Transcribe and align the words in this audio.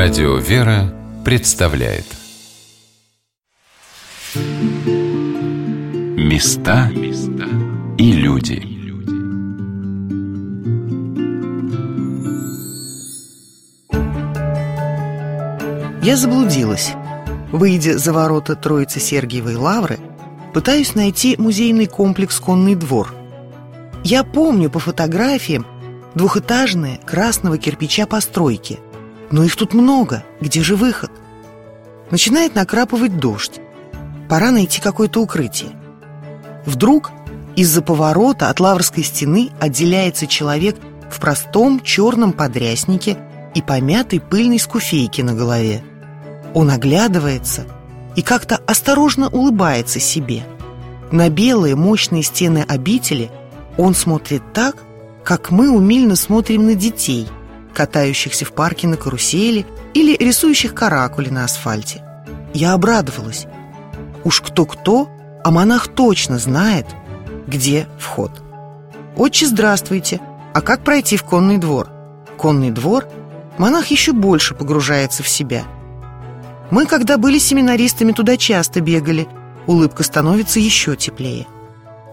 Радио 0.00 0.36
«Вера» 0.36 0.94
представляет 1.24 2.04
Места 6.16 6.88
и 7.98 8.12
люди 8.12 8.62
Я 16.04 16.16
заблудилась. 16.16 16.92
Выйдя 17.50 17.98
за 17.98 18.12
ворота 18.12 18.54
Троицы 18.54 19.00
Сергиевой 19.00 19.56
Лавры, 19.56 19.98
пытаюсь 20.54 20.94
найти 20.94 21.34
музейный 21.36 21.86
комплекс 21.86 22.38
«Конный 22.38 22.76
двор». 22.76 23.12
Я 24.04 24.22
помню 24.22 24.70
по 24.70 24.78
фотографиям 24.78 25.66
двухэтажные 26.14 27.00
красного 27.04 27.58
кирпича 27.58 28.06
постройки– 28.06 28.78
но 29.30 29.44
их 29.44 29.56
тут 29.56 29.74
много. 29.74 30.24
Где 30.40 30.62
же 30.62 30.76
выход? 30.76 31.10
Начинает 32.10 32.54
накрапывать 32.54 33.18
дождь. 33.18 33.60
Пора 34.28 34.50
найти 34.50 34.80
какое-то 34.80 35.20
укрытие. 35.20 35.70
Вдруг 36.64 37.10
из-за 37.56 37.82
поворота 37.82 38.50
от 38.50 38.60
Лаврской 38.60 39.02
стены 39.02 39.50
отделяется 39.60 40.26
человек 40.26 40.76
в 41.10 41.20
простом 41.20 41.80
черном 41.80 42.32
подряснике 42.32 43.18
и 43.54 43.62
помятой 43.62 44.20
пыльной 44.20 44.58
скуфейке 44.58 45.22
на 45.24 45.34
голове. 45.34 45.82
Он 46.54 46.70
оглядывается 46.70 47.64
и 48.16 48.22
как-то 48.22 48.60
осторожно 48.66 49.28
улыбается 49.28 50.00
себе. 50.00 50.44
На 51.10 51.30
белые 51.30 51.74
мощные 51.74 52.22
стены 52.22 52.64
обители 52.68 53.30
он 53.76 53.94
смотрит 53.94 54.42
так, 54.52 54.76
как 55.24 55.50
мы 55.50 55.70
умильно 55.70 56.16
смотрим 56.16 56.66
на 56.66 56.74
детей– 56.74 57.28
катающихся 57.78 58.44
в 58.44 58.50
парке 58.54 58.88
на 58.88 58.96
карусели 58.96 59.64
или 59.94 60.16
рисующих 60.16 60.74
каракули 60.74 61.28
на 61.28 61.44
асфальте. 61.44 62.02
Я 62.52 62.72
обрадовалась. 62.72 63.46
Уж 64.24 64.40
кто-кто, 64.40 65.08
а 65.44 65.52
монах 65.52 65.86
точно 65.86 66.40
знает, 66.40 66.86
где 67.46 67.86
вход. 67.96 68.32
«Отче, 69.16 69.46
здравствуйте! 69.46 70.20
А 70.54 70.60
как 70.60 70.82
пройти 70.82 71.16
в 71.16 71.22
конный 71.22 71.58
двор?» 71.58 71.88
Конный 72.36 72.72
двор 72.72 73.06
монах 73.58 73.86
еще 73.92 74.12
больше 74.12 74.56
погружается 74.56 75.22
в 75.22 75.28
себя. 75.28 75.62
Мы, 76.72 76.84
когда 76.84 77.16
были 77.16 77.38
семинаристами, 77.38 78.10
туда 78.10 78.36
часто 78.36 78.80
бегали. 78.80 79.28
Улыбка 79.68 80.02
становится 80.02 80.58
еще 80.58 80.96
теплее. 80.96 81.46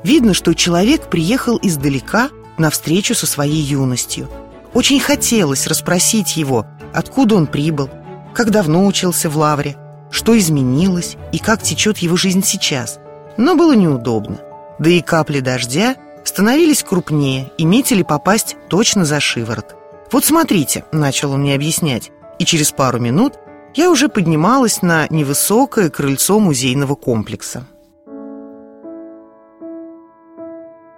Видно, 0.03 0.35
что 0.35 0.53
человек 0.53 1.09
приехал 1.09 1.57
издалека 1.59 2.29
на 2.59 2.69
встречу 2.69 3.16
со 3.16 3.25
своей 3.25 3.63
юностью– 3.63 4.29
очень 4.76 5.00
хотелось 5.00 5.68
расспросить 5.68 6.36
его, 6.36 6.68
откуда 6.94 7.36
он 7.36 7.48
прибыл, 7.48 7.90
как 8.34 8.52
давно 8.52 8.86
учился 8.86 9.30
в 9.30 9.38
Лавре, 9.38 9.78
что 10.12 10.38
изменилось 10.38 11.16
и 11.31 11.40
как 11.40 11.64
течет 11.64 11.98
его 12.00 12.18
жизнь 12.18 12.44
сейчас. 12.44 13.00
Но 13.38 13.56
было 13.56 13.73
неудобно. 13.73 14.40
Да 14.78 14.90
и 14.90 15.02
капли 15.02 15.40
дождя 15.40 15.96
становились 16.26 16.84
крупнее 16.84 17.52
и 17.58 17.64
метили 17.64 18.03
попасть 18.03 18.58
точно 18.68 19.06
за 19.06 19.22
шиворот. 19.22 19.76
«Вот 20.12 20.26
смотрите»,— 20.26 20.84
начал 20.92 21.31
он 21.31 21.42
мне 21.42 21.56
объяснять, 21.56 22.12
и 22.38 22.46
через 22.46 22.72
пару 22.72 23.00
минут 23.00 23.36
я 23.76 23.90
уже 23.90 24.09
поднималась 24.09 24.81
на 24.81 25.08
невысокое 25.09 25.90
крыльцо 25.90 26.40
музейного 26.40 26.96
комплекса. 26.96 27.66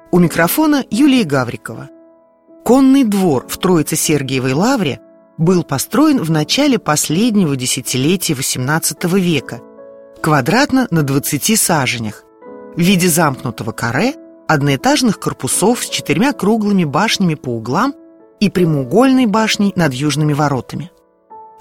У 0.09 0.19
микрофона 0.19 0.83
Юлия 0.89 1.23
Гаврикова. 1.23 1.89
Конный 2.67 3.05
двор 3.05 3.45
в 3.47 3.59
Троице-Сергиевой 3.59 4.51
лавре 4.51 4.99
был 5.37 5.63
построен 5.63 6.21
в 6.21 6.29
начале 6.29 6.77
последнего 6.77 7.55
десятилетия 7.55 8.33
XVIII 8.33 9.17
века, 9.17 9.61
квадратно 10.21 10.85
на 10.91 11.03
20 11.03 11.57
саженях, 11.57 12.25
в 12.75 12.81
виде 12.81 13.07
замкнутого 13.07 13.71
каре, 13.71 14.15
одноэтажных 14.49 15.17
корпусов 15.17 15.81
с 15.81 15.87
четырьмя 15.87 16.33
круглыми 16.33 16.83
башнями 16.83 17.35
по 17.35 17.51
углам 17.51 17.95
и 18.41 18.49
прямоугольной 18.49 19.27
башней 19.27 19.71
над 19.77 19.93
южными 19.93 20.33
воротами. 20.33 20.91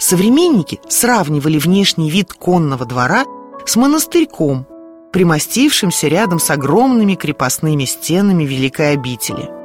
Современники 0.00 0.80
сравнивали 0.88 1.60
внешний 1.60 2.10
вид 2.10 2.32
конного 2.32 2.84
двора 2.84 3.26
с 3.64 3.76
монастырьком, 3.76 4.66
примостившимся 5.12 6.08
рядом 6.08 6.40
с 6.40 6.50
огромными 6.50 7.14
крепостными 7.14 7.84
стенами 7.84 8.42
Великой 8.42 8.94
обители– 8.94 9.50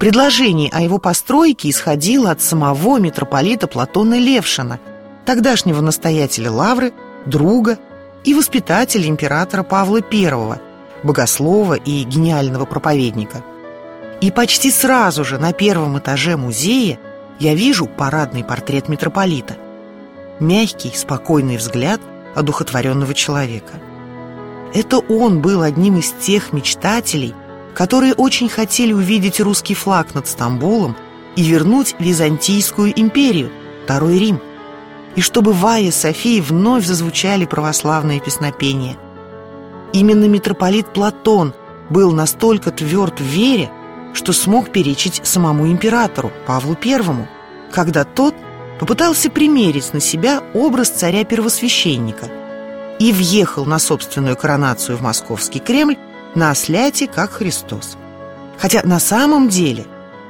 Предложение 0.00 0.70
о 0.72 0.80
его 0.80 0.96
постройке 0.96 1.68
исходило 1.68 2.30
от 2.30 2.40
самого 2.40 2.98
митрополита 2.98 3.66
Платона 3.66 4.18
Левшина, 4.18 4.80
тогдашнего 5.26 5.82
настоятеля 5.82 6.50
Лавры, 6.50 6.94
друга 7.26 7.78
и 8.24 8.32
воспитателя 8.32 9.06
императора 9.06 9.62
Павла 9.62 10.00
I, 10.10 10.58
богослова 11.02 11.74
и 11.74 12.02
гениального 12.04 12.64
проповедника. 12.64 13.44
И 14.22 14.30
почти 14.30 14.70
сразу 14.70 15.22
же 15.22 15.36
на 15.36 15.52
первом 15.52 15.98
этаже 15.98 16.38
музея 16.38 16.98
я 17.38 17.54
вижу 17.54 17.84
парадный 17.84 18.42
портрет 18.42 18.88
митрополита. 18.88 19.58
Мягкий, 20.38 20.92
спокойный 20.94 21.58
взгляд 21.58 22.00
одухотворенного 22.34 23.12
человека. 23.12 23.74
Это 24.72 24.96
он 24.96 25.42
был 25.42 25.60
одним 25.60 25.98
из 25.98 26.10
тех 26.12 26.54
мечтателей, 26.54 27.34
которые 27.74 28.14
очень 28.14 28.48
хотели 28.48 28.92
увидеть 28.92 29.40
русский 29.40 29.74
флаг 29.74 30.14
над 30.14 30.26
Стамбулом 30.26 30.96
и 31.36 31.42
вернуть 31.42 31.94
Византийскую 31.98 32.92
империю, 32.98 33.50
Второй 33.84 34.18
Рим, 34.18 34.40
и 35.16 35.20
чтобы 35.20 35.52
в 35.52 35.66
Айе 35.66 35.92
Софии 35.92 36.40
вновь 36.40 36.84
зазвучали 36.84 37.44
православные 37.44 38.20
песнопения. 38.20 38.96
Именно 39.92 40.26
митрополит 40.26 40.92
Платон 40.92 41.52
был 41.88 42.12
настолько 42.12 42.70
тверд 42.70 43.20
в 43.20 43.24
вере, 43.24 43.70
что 44.12 44.32
смог 44.32 44.70
перечить 44.70 45.20
самому 45.24 45.66
императору 45.68 46.30
Павлу 46.46 46.76
I, 46.84 47.28
когда 47.72 48.04
тот 48.04 48.34
попытался 48.78 49.30
примерить 49.30 49.92
на 49.92 50.00
себя 50.00 50.42
образ 50.54 50.90
царя-первосвященника 50.90 52.28
и 52.98 53.12
въехал 53.12 53.64
на 53.66 53.78
собственную 53.78 54.36
коронацию 54.36 54.96
в 54.96 55.02
московский 55.02 55.58
Кремль 55.58 55.96
на 56.34 56.50
осляте, 56.50 57.06
как 57.06 57.32
Христос. 57.32 57.96
Хотя 58.58 58.82
на 58.84 58.98
самом 59.00 59.48
деле 59.48 59.86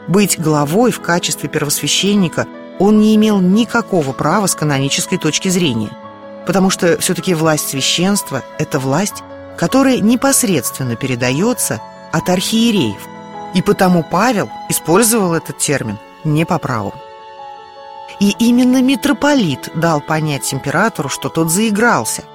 быть 0.08 0.40
главой 0.40 0.92
в 0.92 1.00
качестве 1.00 1.48
первосвященника 1.48 2.46
он 2.78 2.98
не 2.98 3.14
имел 3.16 3.40
никакого 3.40 4.12
права 4.12 4.46
с 4.46 4.54
канонической 4.54 5.18
точки 5.18 5.48
зрения, 5.48 5.90
потому 6.46 6.70
что 6.70 6.98
все-таки 6.98 7.34
власть 7.34 7.68
священства– 7.68 8.42
это 8.58 8.78
власть, 8.78 9.22
которая 9.58 9.98
непосредственно 9.98 10.96
передается 10.96 11.80
от 12.12 12.28
архиереев, 12.28 13.00
и 13.54 13.62
потому 13.62 14.02
Павел 14.02 14.48
использовал 14.68 15.34
этот 15.34 15.58
термин 15.58 15.98
не 16.24 16.46
по 16.46 16.58
праву. 16.58 16.94
И 18.20 18.34
именно 18.38 18.82
митрополит 18.82 19.70
дал 19.74 20.00
понять 20.00 20.52
императору, 20.52 21.08
что 21.08 21.28
тот 21.28 21.50
заигрался– 21.50 22.24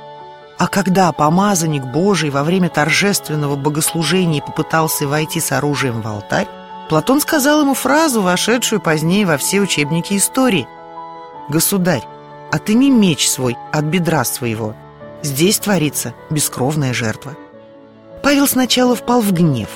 а 0.57 0.67
когда 0.67 1.11
помазанник 1.11 1.83
Божий 1.83 2.29
во 2.29 2.43
время 2.43 2.69
торжественного 2.69 3.55
богослужения 3.55 4.41
попытался 4.41 5.07
войти 5.07 5.39
с 5.39 5.51
оружием 5.51 6.01
в 6.01 6.07
алтарь, 6.07 6.47
Платон 6.87 7.19
сказал 7.19 7.61
ему 7.61 7.73
фразу, 7.73 8.21
вошедшую 8.21 8.79
позднее 8.79 9.25
во 9.25 9.37
все 9.37 9.59
учебники 9.59 10.15
истории. 10.15 10.67
«Государь, 11.49 12.03
отыми 12.51 12.85
меч 12.85 13.27
свой 13.27 13.57
от 13.73 13.85
бедра 13.85 14.23
своего. 14.23 14.75
Здесь 15.23 15.59
творится 15.59 16.13
бескровная 16.29 16.93
жертва». 16.93 17.35
Павел 18.23 18.47
сначала 18.47 18.95
впал 18.95 19.21
в 19.21 19.33
гнев, 19.33 19.69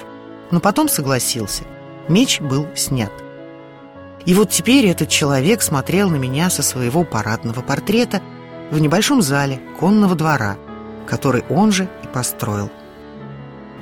но 0.52 0.60
потом 0.60 0.88
согласился. 0.88 1.64
Меч 2.08 2.40
был 2.40 2.68
снят. 2.76 3.12
И 4.26 4.34
вот 4.34 4.50
теперь 4.50 4.86
этот 4.88 5.10
человек 5.10 5.62
смотрел 5.62 6.10
на 6.10 6.16
меня 6.16 6.50
со 6.50 6.64
своего 6.64 7.04
парадного 7.04 7.62
портрета 7.62 8.22
в 8.72 8.80
небольшом 8.80 9.22
зале 9.22 9.60
конного 9.80 10.16
двора– 10.16 10.58
который 11.10 11.44
он 11.50 11.72
же 11.72 11.90
и 12.04 12.08
построил. 12.08 12.70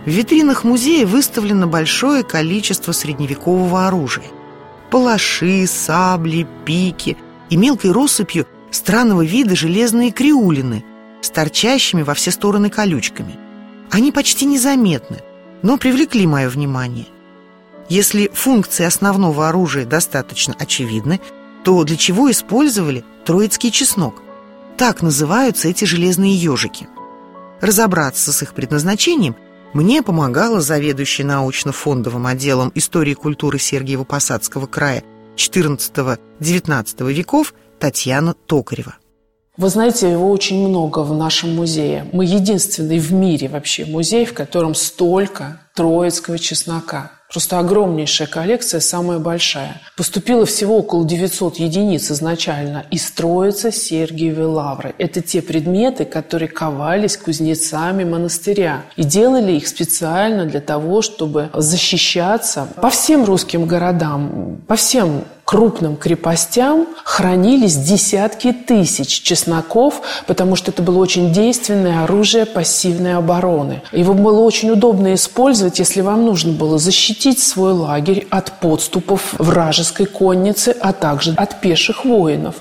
В 0.06 0.10
витринах 0.10 0.64
музея 0.64 1.06
выставлено 1.06 1.68
большое 1.68 2.24
количество 2.24 2.94
средневекового 2.94 3.88
оружия. 3.88 4.28
Палаши, 4.90 5.68
сабли, 5.68 6.48
пики 6.64 7.18
и 7.50 7.58
мелкой 7.58 7.92
россыпью 7.92 8.48
странного 8.72 9.26
вида 9.26 9.56
железные 9.56 10.12
криулины 10.12 10.86
с 11.22 11.30
торчащими 11.30 12.04
во 12.04 12.14
все 12.14 12.32
стороны 12.32 12.70
колючками. 12.70 13.36
Они 13.92 14.14
почти 14.14 14.46
незаметны, 14.46 15.20
но 15.62 15.78
привлекли 15.78 16.26
мое 16.26 16.48
внимание. 16.48 17.08
Если 17.90 18.32
функции 18.34 18.86
основного 18.86 19.50
оружия 19.50 19.86
достаточно 19.86 20.56
очевидны, 20.58 21.20
то 21.66 21.84
для 21.84 21.98
чего 21.98 22.32
использовали 22.32 23.04
троицкий 23.26 23.72
чеснок? 23.72 24.22
Так 24.78 25.02
называются 25.02 25.68
эти 25.68 25.84
железные 25.84 26.36
ежики– 26.36 26.88
Разобраться 27.62 28.32
с 28.32 28.44
их 28.44 28.54
предназначением 28.54 29.36
мне 29.74 30.02
помогала 30.02 30.62
заведующая 30.62 31.26
научно-фондовым 31.26 32.26
отделом 32.28 32.72
истории 32.76 33.14
культуры 33.14 33.58
Сергиево-Посадского 33.58 34.68
края 34.68 35.04
XIV-XIX 35.36 37.14
веков 37.14 37.54
Татьяна 37.80 38.34
Токарева. 38.34 38.96
Вы 39.58 39.70
знаете, 39.70 40.12
его 40.12 40.30
очень 40.30 40.68
много 40.68 41.00
в 41.00 41.16
нашем 41.16 41.56
музее. 41.56 42.08
Мы 42.14 42.26
единственный 42.26 43.00
в 43.00 43.12
мире 43.12 43.50
вообще 43.50 43.86
музей, 43.86 44.26
в 44.26 44.34
котором 44.34 44.76
столько 44.76 45.62
троицкого 45.76 46.38
чеснока. 46.38 47.17
Просто 47.30 47.60
огромнейшая 47.60 48.28
коллекция, 48.28 48.80
самая 48.80 49.20
большая. 49.20 49.82
Поступило 49.98 50.46
всего 50.46 50.78
около 50.78 51.06
900 51.06 51.58
единиц 51.58 52.10
изначально 52.10 52.86
из 52.90 53.12
Троицы 53.12 53.72
Сергиевой 53.72 54.46
Лавры. 54.46 54.96
Это 54.98 55.22
те 55.22 55.42
предметы, 55.42 56.06
которые 56.06 56.48
ковались 56.48 57.18
кузнецами 57.18 58.06
монастыря. 58.06 58.84
И 58.96 59.04
делали 59.04 59.54
их 59.54 59.68
специально 59.68 60.46
для 60.46 60.62
того, 60.62 61.02
чтобы 61.02 61.50
защищаться 61.54 62.68
по 62.82 62.90
всем 62.90 63.26
русским 63.26 63.66
городам, 63.66 64.62
по 64.68 64.76
всем 64.76 65.26
крупным 65.48 65.96
крепостям 65.96 66.88
хранились 67.06 67.78
десятки 67.78 68.52
тысяч 68.52 69.22
чесноков, 69.22 70.02
потому 70.26 70.58
что 70.58 70.72
это 70.72 70.82
было 70.82 70.98
очень 70.98 71.32
действенное 71.32 72.04
оружие 72.04 72.46
пассивной 72.46 73.16
обороны. 73.16 73.82
Его 73.94 74.14
было 74.14 74.42
очень 74.42 74.72
удобно 74.72 75.14
использовать, 75.14 75.80
если 75.80 76.02
вам 76.02 76.26
нужно 76.26 76.52
было 76.52 76.78
защитить 76.78 77.40
свой 77.40 77.72
лагерь 77.72 78.28
от 78.30 78.60
подступов 78.60 79.36
вражеской 79.38 80.06
конницы, 80.06 80.76
а 80.82 80.92
также 80.92 81.34
от 81.38 81.62
пеших 81.62 82.04
воинов. 82.04 82.56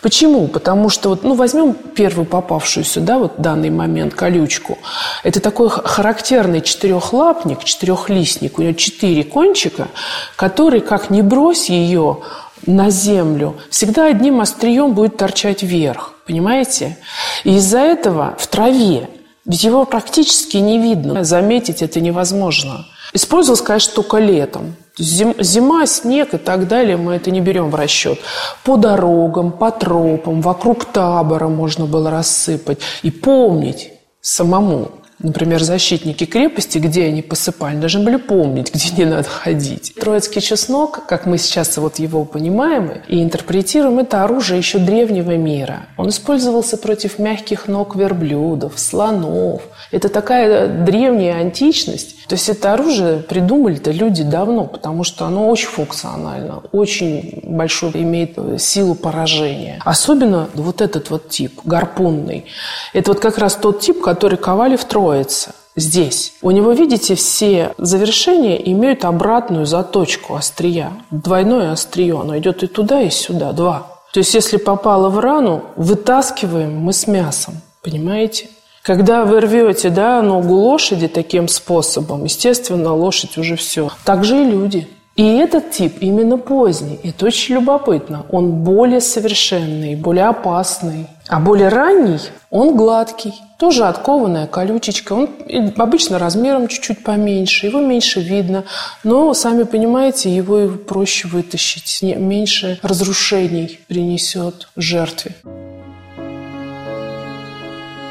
Почему? 0.00 0.48
Потому 0.48 0.88
что, 0.88 1.10
вот, 1.10 1.22
ну, 1.22 1.34
возьмем 1.34 1.74
первую 1.74 2.26
попавшуюся, 2.26 3.00
да, 3.00 3.18
вот 3.18 3.34
данный 3.38 3.70
момент, 3.70 4.14
колючку. 4.14 4.78
Это 5.22 5.38
такой 5.38 5.70
характерный 5.70 6.60
четырехлапник, 6.60 7.62
четырехлистник, 7.62 8.58
у 8.58 8.62
него 8.62 8.72
четыре 8.72 9.22
кончика, 9.22 9.86
который, 10.34 10.80
как 10.80 11.08
не 11.08 11.22
брось 11.22 11.68
ее, 11.68 12.18
на 12.66 12.90
землю, 12.90 13.56
всегда 13.70 14.06
одним 14.06 14.40
острием 14.40 14.94
будет 14.94 15.16
торчать 15.16 15.62
вверх. 15.62 16.14
Понимаете? 16.26 16.98
И 17.44 17.56
из-за 17.56 17.80
этого 17.80 18.36
в 18.38 18.46
траве, 18.46 19.08
ведь 19.44 19.64
его 19.64 19.84
практически 19.84 20.56
не 20.58 20.78
видно, 20.78 21.24
заметить 21.24 21.82
это 21.82 22.00
невозможно. 22.00 22.86
Использовалось, 23.12 23.62
конечно, 23.62 23.94
только 23.94 24.18
летом. 24.18 24.76
Зима, 24.96 25.86
снег 25.86 26.34
и 26.34 26.38
так 26.38 26.68
далее, 26.68 26.96
мы 26.96 27.14
это 27.14 27.30
не 27.30 27.40
берем 27.40 27.70
в 27.70 27.74
расчет. 27.74 28.18
По 28.62 28.76
дорогам, 28.76 29.52
по 29.52 29.70
тропам, 29.70 30.40
вокруг 30.40 30.84
табора 30.84 31.48
можно 31.48 31.86
было 31.86 32.10
рассыпать. 32.10 32.78
И 33.02 33.10
помнить 33.10 33.90
самому, 34.20 34.90
Например, 35.22 35.62
защитники 35.62 36.24
крепости, 36.24 36.78
где 36.78 37.04
они 37.06 37.22
посыпали, 37.22 37.76
должны 37.76 38.04
были 38.04 38.16
помнить, 38.16 38.74
где 38.74 39.04
не 39.04 39.10
надо 39.10 39.28
ходить. 39.28 39.94
Троицкий 39.94 40.40
чеснок, 40.40 41.06
как 41.06 41.26
мы 41.26 41.38
сейчас 41.38 41.76
вот 41.76 41.98
его 41.98 42.24
понимаем 42.24 43.02
и 43.08 43.22
интерпретируем, 43.22 44.00
это 44.00 44.24
оружие 44.24 44.58
еще 44.58 44.78
древнего 44.78 45.36
мира. 45.36 45.86
Он 45.96 46.08
использовался 46.08 46.76
против 46.76 47.18
мягких 47.18 47.68
ног 47.68 47.94
верблюдов, 47.94 48.78
слонов. 48.78 49.62
Это 49.92 50.08
такая 50.08 50.68
древняя 50.84 51.36
античность. 51.36 52.26
То 52.26 52.34
есть 52.34 52.48
это 52.48 52.72
оружие 52.72 53.18
придумали-то 53.18 53.90
люди 53.90 54.22
давно, 54.22 54.64
потому 54.64 55.04
что 55.04 55.26
оно 55.26 55.48
очень 55.48 55.68
функционально, 55.68 56.62
очень 56.72 57.40
большой 57.42 57.90
имеет 57.94 58.38
силу 58.58 58.94
поражения. 58.94 59.78
Особенно 59.84 60.48
вот 60.54 60.80
этот 60.80 61.10
вот 61.10 61.28
тип, 61.28 61.60
гарпунный. 61.64 62.46
Это 62.94 63.10
вот 63.10 63.20
как 63.20 63.36
раз 63.38 63.54
тот 63.56 63.80
тип, 63.80 64.00
который 64.00 64.38
ковали 64.38 64.76
в 64.76 64.84
Троице 65.12 65.52
здесь. 65.76 66.34
У 66.42 66.50
него, 66.50 66.72
видите, 66.72 67.14
все 67.14 67.74
завершения 67.76 68.56
имеют 68.72 69.04
обратную 69.04 69.66
заточку 69.66 70.34
острия. 70.34 70.92
Двойное 71.10 71.72
острие, 71.72 72.18
оно 72.18 72.38
идет 72.38 72.62
и 72.62 72.66
туда, 72.66 73.02
и 73.02 73.10
сюда, 73.10 73.52
два. 73.52 74.00
То 74.12 74.20
есть, 74.20 74.34
если 74.34 74.56
попало 74.56 75.10
в 75.10 75.18
рану, 75.18 75.64
вытаскиваем 75.76 76.78
мы 76.78 76.92
с 76.92 77.06
мясом. 77.06 77.54
Понимаете? 77.82 78.48
Когда 78.82 79.24
вы 79.24 79.40
рвете 79.40 79.90
да, 79.90 80.22
ногу 80.22 80.54
лошади 80.54 81.08
таким 81.08 81.46
способом, 81.46 82.24
естественно, 82.24 82.94
лошадь 82.94 83.36
уже 83.38 83.56
все. 83.56 83.90
Так 84.04 84.24
же 84.24 84.42
и 84.42 84.44
люди. 84.44 84.88
И 85.14 85.24
этот 85.24 85.72
тип 85.72 85.98
именно 86.00 86.38
поздний. 86.38 86.98
Это 87.02 87.26
очень 87.26 87.56
любопытно. 87.56 88.24
Он 88.30 88.50
более 88.64 89.02
совершенный, 89.02 89.94
более 89.94 90.24
опасный. 90.24 91.06
А 91.28 91.38
более 91.38 91.68
ранний, 91.68 92.18
он 92.50 92.76
гладкий. 92.76 93.34
Тоже 93.58 93.84
откованная 93.84 94.46
колючечка. 94.46 95.12
Он 95.12 95.28
обычно 95.76 96.18
размером 96.18 96.66
чуть-чуть 96.66 97.04
поменьше. 97.04 97.66
Его 97.66 97.80
меньше 97.80 98.20
видно. 98.20 98.64
Но, 99.04 99.34
сами 99.34 99.64
понимаете, 99.64 100.34
его 100.34 100.68
проще 100.68 101.28
вытащить. 101.28 102.02
Меньше 102.02 102.78
разрушений 102.82 103.80
принесет 103.88 104.68
жертве. 104.76 105.36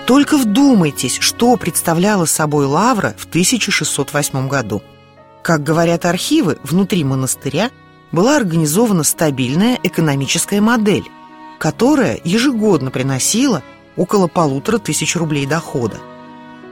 Только 0.05 0.37
вдумайтесь, 0.37 1.17
что 1.19 1.57
представляла 1.57 2.25
собой 2.25 2.65
Лавра 2.65 3.15
в 3.17 3.25
1608 3.25 4.47
году. 4.47 4.83
Как 5.41 5.63
говорят 5.63 6.05
архивы, 6.05 6.59
внутри 6.63 7.03
монастыря 7.03 7.71
была 8.11 8.37
организована 8.37 9.03
стабильная 9.03 9.79
экономическая 9.81 10.61
модель, 10.61 11.05
которая 11.57 12.19
ежегодно 12.23 12.91
приносила 12.91 13.63
около 13.95 14.27
полутора 14.27 14.77
тысяч 14.77 15.15
рублей 15.15 15.45
дохода. 15.45 15.97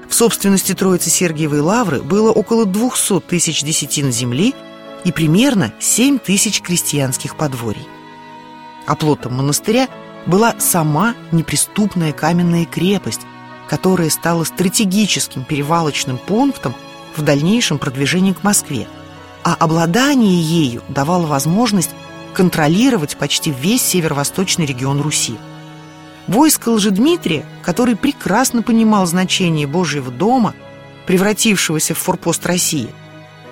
В 0.07 0.13
собственности 0.13 0.73
Троицы 0.73 1.09
Сергиевой 1.09 1.61
Лавры 1.61 2.01
было 2.01 2.31
около 2.31 2.65
200 2.65 3.21
тысяч 3.21 3.63
десятин 3.63 4.11
земли 4.11 4.53
и 5.03 5.11
примерно 5.11 5.73
7 5.79 6.19
тысяч 6.19 6.61
крестьянских 6.61 7.35
подворий. 7.35 7.87
Оплотом 8.85 9.35
монастыря 9.35 9.87
была 10.25 10.55
сама 10.59 11.15
неприступная 11.31 12.11
каменная 12.11 12.65
крепость, 12.65 13.21
которая 13.69 14.09
стала 14.09 14.43
стратегическим 14.43 15.43
перевалочным 15.43 16.17
пунктом 16.17 16.73
в 17.19 17.23
дальнейшем 17.23 17.77
продвижении 17.77 18.33
к 18.33 18.43
Москве. 18.43 18.87
А 19.43 19.53
обладание 19.53 20.41
ею 20.41 20.81
давало 20.89 21.27
возможность 21.27 21.91
контролировать 22.33 23.17
почти 23.17 23.51
весь 23.51 23.81
северо-восточный 23.81 24.65
регион 24.65 25.01
Руси. 25.01 25.37
Войско 26.27 26.69
Лжедмитрия, 26.69 27.45
который 27.63 27.95
прекрасно 27.95 28.61
понимал 28.61 29.05
значение 29.05 29.67
Божьего 29.67 30.11
дома, 30.11 30.53
превратившегося 31.07 31.95
в 31.95 31.97
форпост 31.97 32.45
России, 32.45 32.89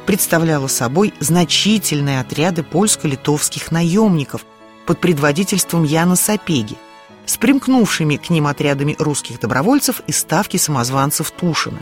представляло 0.05 0.67
собой 0.67 1.13
значительные 1.19 2.21
отряды 2.21 2.63
польско-литовских 2.63 3.71
наемников 3.71 4.45
под 4.85 5.01
предводительством 5.01 5.83
Яна 5.83 6.15
Сапеги, 6.15 6.77
с 7.25 7.35
примкнувшими 7.37 8.15
к 8.15 8.29
ним 8.29 8.47
отрядами 8.47 8.95
русских 8.99 9.39
добровольцев 9.39 10.01
из 10.07 10.19
ставки 10.19 10.57
самозванцев 10.57 11.31
Тушина, 11.31 11.79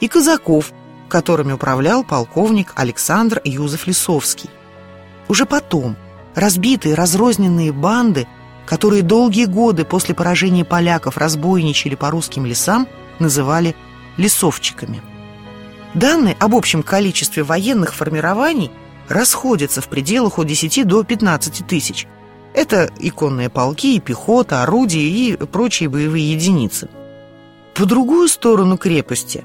и 0.00 0.08
казаков, 0.08 0.72
которыми 1.14 1.52
управлял 1.52 2.02
полковник 2.02 2.72
Александр 2.74 3.40
Юзеф 3.44 3.86
Лисовский. 3.86 4.50
Уже 5.28 5.46
потом 5.46 5.94
разбитые 6.34 6.96
разрозненные 6.96 7.70
банды, 7.70 8.26
которые 8.66 9.02
долгие 9.02 9.44
годы 9.44 9.84
после 9.84 10.12
поражения 10.12 10.64
поляков 10.64 11.16
разбойничали 11.16 11.94
по 11.94 12.10
русским 12.10 12.44
лесам, 12.44 12.88
называли 13.20 13.76
лесовчиками. 14.16 15.02
Данные 15.94 16.36
об 16.40 16.56
общем 16.56 16.82
количестве 16.82 17.44
военных 17.44 17.94
формирований 17.94 18.72
расходятся 19.08 19.80
в 19.80 19.86
пределах 19.86 20.40
от 20.40 20.48
10 20.48 20.84
до 20.84 21.04
15 21.04 21.64
тысяч– 21.64 22.08
это 22.54 22.90
иконные 22.98 23.50
полки, 23.50 24.00
пехота, 24.00 24.64
орудия 24.64 25.08
и 25.08 25.36
прочие 25.36 25.88
боевые 25.88 26.32
единицы. 26.32 26.88
По 27.72 27.86
другую 27.86 28.26
сторону 28.26 28.78
крепости 28.78 29.44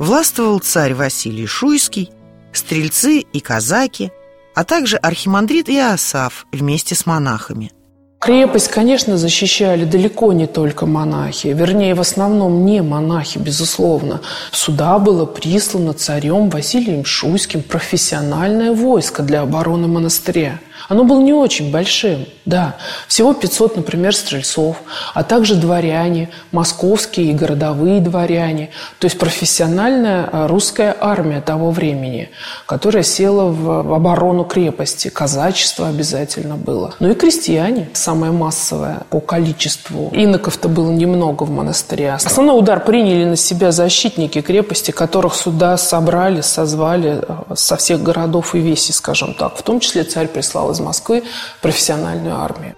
властвовал 0.00 0.58
царь 0.58 0.94
Василий 0.94 1.46
Шуйский, 1.46 2.10
стрельцы 2.52 3.20
и 3.20 3.38
казаки, 3.38 4.10
а 4.56 4.64
также 4.64 4.96
архимандрит 4.96 5.68
Иосаф 5.68 6.46
вместе 6.50 6.96
с 6.96 7.06
монахами. 7.06 7.70
Крепость, 8.18 8.68
конечно, 8.68 9.16
защищали 9.16 9.84
далеко 9.84 10.32
не 10.32 10.46
только 10.46 10.84
монахи, 10.84 11.48
вернее, 11.48 11.94
в 11.94 12.00
основном 12.00 12.66
не 12.66 12.82
монахи, 12.82 13.38
безусловно. 13.38 14.20
Сюда 14.52 14.98
было 14.98 15.24
прислано 15.24 15.92
царем 15.92 16.50
Василием 16.50 17.04
Шуйским 17.04 17.62
профессиональное 17.62 18.72
войско 18.72 19.22
для 19.22 19.42
обороны 19.42 19.86
монастыря– 19.86 20.58
оно 20.88 21.04
было 21.04 21.20
не 21.20 21.32
очень 21.32 21.70
большим, 21.70 22.26
да. 22.44 22.76
Всего 23.06 23.32
500, 23.32 23.76
например, 23.76 24.14
стрельцов, 24.14 24.76
а 25.14 25.22
также 25.22 25.54
дворяне, 25.54 26.30
московские 26.52 27.30
и 27.30 27.34
городовые 27.34 28.00
дворяне. 28.00 28.70
То 28.98 29.06
есть 29.06 29.18
профессиональная 29.18 30.28
а, 30.30 30.48
русская 30.48 30.96
армия 31.00 31.40
того 31.40 31.70
времени, 31.70 32.30
которая 32.66 33.02
села 33.02 33.50
в 33.50 33.94
оборону 33.94 34.44
крепости. 34.44 35.08
Казачество 35.08 35.88
обязательно 35.88 36.56
было. 36.56 36.94
Ну 36.98 37.10
и 37.10 37.14
крестьяне, 37.14 37.88
самое 37.92 38.32
массовое 38.32 39.02
по 39.10 39.20
количеству. 39.20 40.10
Иноков-то 40.12 40.68
было 40.68 40.90
немного 40.90 41.44
в 41.44 41.50
монастыре. 41.50 42.12
Основной 42.12 42.58
удар 42.58 42.84
приняли 42.84 43.24
на 43.24 43.36
себя 43.36 43.72
защитники 43.72 44.40
крепости, 44.40 44.90
которых 44.90 45.34
сюда 45.34 45.76
собрали, 45.76 46.40
созвали 46.40 47.22
а, 47.26 47.54
со 47.54 47.76
всех 47.76 48.02
городов 48.02 48.54
и 48.54 48.58
весей, 48.58 48.92
скажем 48.92 49.34
так. 49.34 49.56
В 49.56 49.62
том 49.62 49.80
числе 49.80 50.04
царь 50.04 50.26
прислал 50.28 50.69
из 50.72 50.80
Москвы 50.80 51.24
профессиональную 51.60 52.36
армию. 52.36 52.76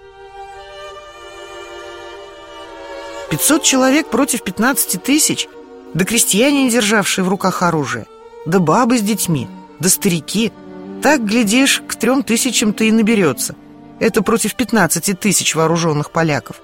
500 3.29 3.63
человек 3.63 4.09
против 4.09 4.43
15 4.43 5.01
тысяч? 5.01 5.47
Да 5.93 6.05
крестьяне, 6.05 6.65
не 6.65 6.69
державшие 6.69 7.25
в 7.25 7.29
руках 7.29 7.63
оружие, 7.63 8.05
да 8.45 8.59
бабы 8.59 8.97
с 8.97 9.01
детьми, 9.01 9.47
да 9.79 9.89
старики. 9.89 10.51
Так, 11.01 11.25
глядишь, 11.25 11.81
к 11.87 11.95
трем 11.95 12.23
тысячам-то 12.23 12.83
и 12.83 12.91
наберется. 12.91 13.55
Это 13.99 14.21
против 14.21 14.55
15 14.55 15.19
тысяч 15.19 15.55
вооруженных 15.55 16.11
поляков. 16.11 16.61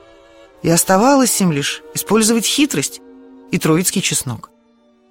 И 0.61 0.69
оставалось 0.69 1.39
им 1.41 1.51
лишь 1.51 1.81
использовать 1.93 2.45
хитрость 2.45 3.01
и 3.51 3.57
троицкий 3.57 4.01
чеснок. 4.01 4.49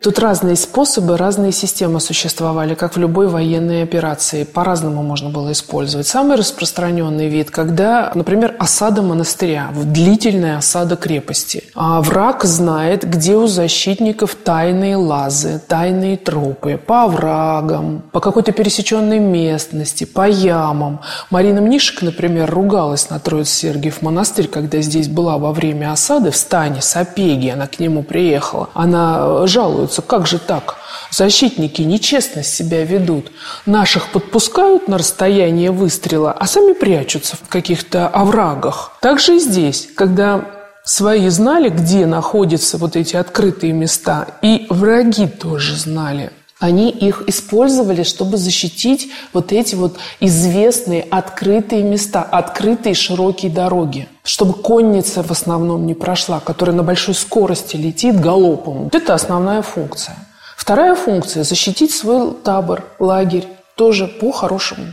Тут 0.01 0.21
разные 0.21 0.55
способы, 0.55 1.17
разные 1.17 1.51
системы 1.51 1.99
существовали, 1.99 2.75
как 2.75 2.95
в 2.95 2.99
любой 3.01 3.27
военной 3.27 3.83
операции. 3.83 4.45
По-разному 4.45 5.03
можно 5.03 5.29
было 5.31 5.51
использовать. 5.51 6.07
Самый 6.07 6.37
распространенный 6.37 7.29
вид, 7.29 7.51
когда, 7.51 8.13
например, 8.15 8.55
осада 8.61 9.03
монастыря, 9.03 9.71
длительная 9.75 10.59
осада 10.59 10.95
крепости. 10.95 11.65
А 11.75 12.01
враг 12.01 12.45
знает, 12.45 13.11
где 13.11 13.37
у 13.37 13.49
защитников 13.49 14.37
тайные 14.37 14.95
лазы, 14.95 15.61
тайные 15.67 16.17
тропы, 16.17 16.79
по 16.79 17.03
оврагам, 17.03 18.05
по 18.13 18.21
какой-то 18.21 18.53
пересеченной 18.53 19.19
местности, 19.19 20.05
по 20.05 20.29
ямам. 20.29 21.01
Марина 21.31 21.61
Мнишек, 21.61 22.03
например, 22.03 22.49
ругалась 22.49 23.11
на 23.11 23.19
Троиц-Сергиев 23.19 24.01
монастырь, 24.03 24.47
когда 24.47 24.81
здесь 24.81 25.09
была 25.09 25.39
во 25.39 25.53
время 25.53 25.91
осады 25.91 26.31
в 26.31 26.37
стане 26.37 26.83
Сапеги, 26.83 27.49
она 27.49 27.67
к 27.67 27.81
нему 27.81 28.05
приехала. 28.05 28.69
Она 28.75 29.45
жалуется 29.49 29.88
жалуются, 29.89 30.03
как 30.03 30.27
же 30.27 30.39
так? 30.39 30.77
Защитники 31.11 31.83
нечестно 31.83 32.43
себя 32.43 32.85
ведут. 32.85 33.31
Наших 33.67 34.09
подпускают 34.09 34.89
на 34.89 34.99
расстояние 34.99 35.71
выстрела, 35.71 36.33
а 36.33 36.47
сами 36.47 36.73
прячутся 36.73 37.37
в 37.37 37.49
каких-то 37.49 38.09
оврагах. 38.09 38.93
Так 39.01 39.21
же 39.21 39.37
и 39.37 39.41
здесь, 39.41 39.89
когда 39.95 40.45
свои 40.85 41.29
знали, 41.31 41.71
где 41.71 42.07
находятся 42.07 42.79
вот 42.79 42.97
эти 42.97 43.17
открытые 43.17 43.73
места, 43.73 44.27
и 44.43 44.67
враги 44.71 45.27
тоже 45.27 45.77
знали. 45.77 46.31
Они 46.61 46.91
их 46.91 47.23
использовали, 47.29 48.03
чтобы 48.03 48.37
защитить 48.37 49.11
вот 49.33 49.53
эти 49.53 49.77
вот 49.77 49.97
известные 50.19 51.03
открытые 51.03 51.85
места, 51.85 52.23
открытые 52.23 52.95
широкие 52.95 53.51
дороги, 53.51 54.09
чтобы 54.25 54.55
конница 54.55 55.23
в 55.23 55.31
основном 55.31 55.87
не 55.87 55.95
прошла, 55.95 56.41
которая 56.41 56.75
на 56.75 56.83
большой 56.83 57.15
скорости 57.15 57.77
летит 57.77 58.21
галопом. 58.21 58.91
Это 58.93 59.15
основная 59.15 59.63
функция. 59.63 60.17
Вторая 60.57 60.97
функция– 60.97 61.43
защитить 61.45 61.95
свой 61.95 62.35
табор, 62.35 62.85
лагерь, 62.99 63.47
тоже 63.77 64.09
по 64.09 64.33
хорошему, 64.33 64.87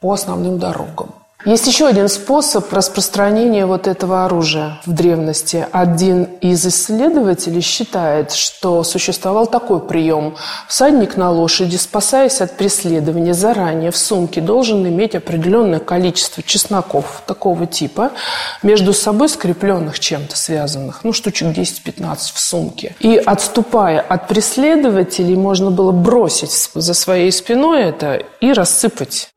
по 0.00 0.12
основным 0.12 0.58
дорогам. 0.58 1.14
Есть 1.44 1.66
еще 1.66 1.88
один 1.88 2.08
способ 2.08 2.72
распространения 2.72 3.66
вот 3.66 3.88
этого 3.88 4.24
оружия 4.24 4.80
в 4.86 4.92
древности. 4.92 5.66
Один 5.72 6.24
из 6.40 6.64
исследователей 6.64 7.60
считает, 7.60 8.30
что 8.30 8.84
существовал 8.84 9.48
такой 9.48 9.80
прием. 9.80 10.36
Всадник 10.68 11.16
на 11.16 11.32
лошади, 11.32 11.76
спасаясь 11.76 12.40
от 12.40 12.56
преследования 12.56 13.34
заранее 13.34 13.90
в 13.90 13.96
сумке, 13.96 14.40
должен 14.40 14.86
иметь 14.86 15.16
определенное 15.16 15.80
количество 15.80 16.44
чесноков 16.44 17.24
такого 17.26 17.66
типа, 17.66 18.12
между 18.62 18.92
собой 18.92 19.28
скрепленных 19.28 19.98
чем-то 19.98 20.36
связанных, 20.36 21.00
ну, 21.02 21.12
штучек 21.12 21.48
10-15 21.48 22.16
в 22.34 22.38
сумке. 22.38 22.94
И 23.00 23.16
отступая 23.16 24.00
от 24.00 24.28
преследователей, 24.28 25.34
можно 25.34 25.72
было 25.72 25.90
бросить 25.90 26.70
за 26.72 26.94
своей 26.94 27.32
спиной 27.32 27.82
это 27.82 28.22
и 28.40 28.52
рассыпать 28.52 29.32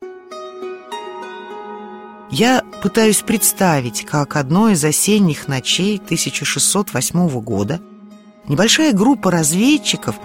я 2.37 2.63
пытаюсь 2.81 3.21
представить, 3.21 4.03
как 4.03 4.35
одной 4.35 4.73
из 4.73 4.83
осенних 4.83 5.47
ночей 5.47 6.01
1608 6.03 7.29
года 7.39 7.79
небольшая 8.49 8.91
группа 8.91 9.31
разведчиков 9.31 10.15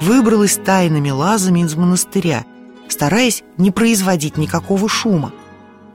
выбралась 0.00 0.60
тайными 0.64 1.10
лазами 1.10 1.64
из 1.64 1.74
монастыря, 1.74 2.44
стараясь 2.86 3.42
не 3.56 3.72
производить 3.72 4.36
никакого 4.36 4.88
шума. 4.88 5.32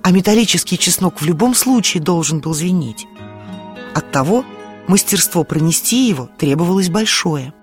А 0.03 0.11
металлический 0.11 0.77
чеснок 0.77 1.21
в 1.21 1.25
любом 1.25 1.55
случае 1.55 2.03
должен 2.03 2.39
был 2.39 2.53
звенеть. 2.53 3.07
Оттого 3.93 4.43
мастерство 4.87 5.45
пронести 5.45 6.09
его 6.09 6.29
требовалось 6.37 6.89
большое. 6.89 7.53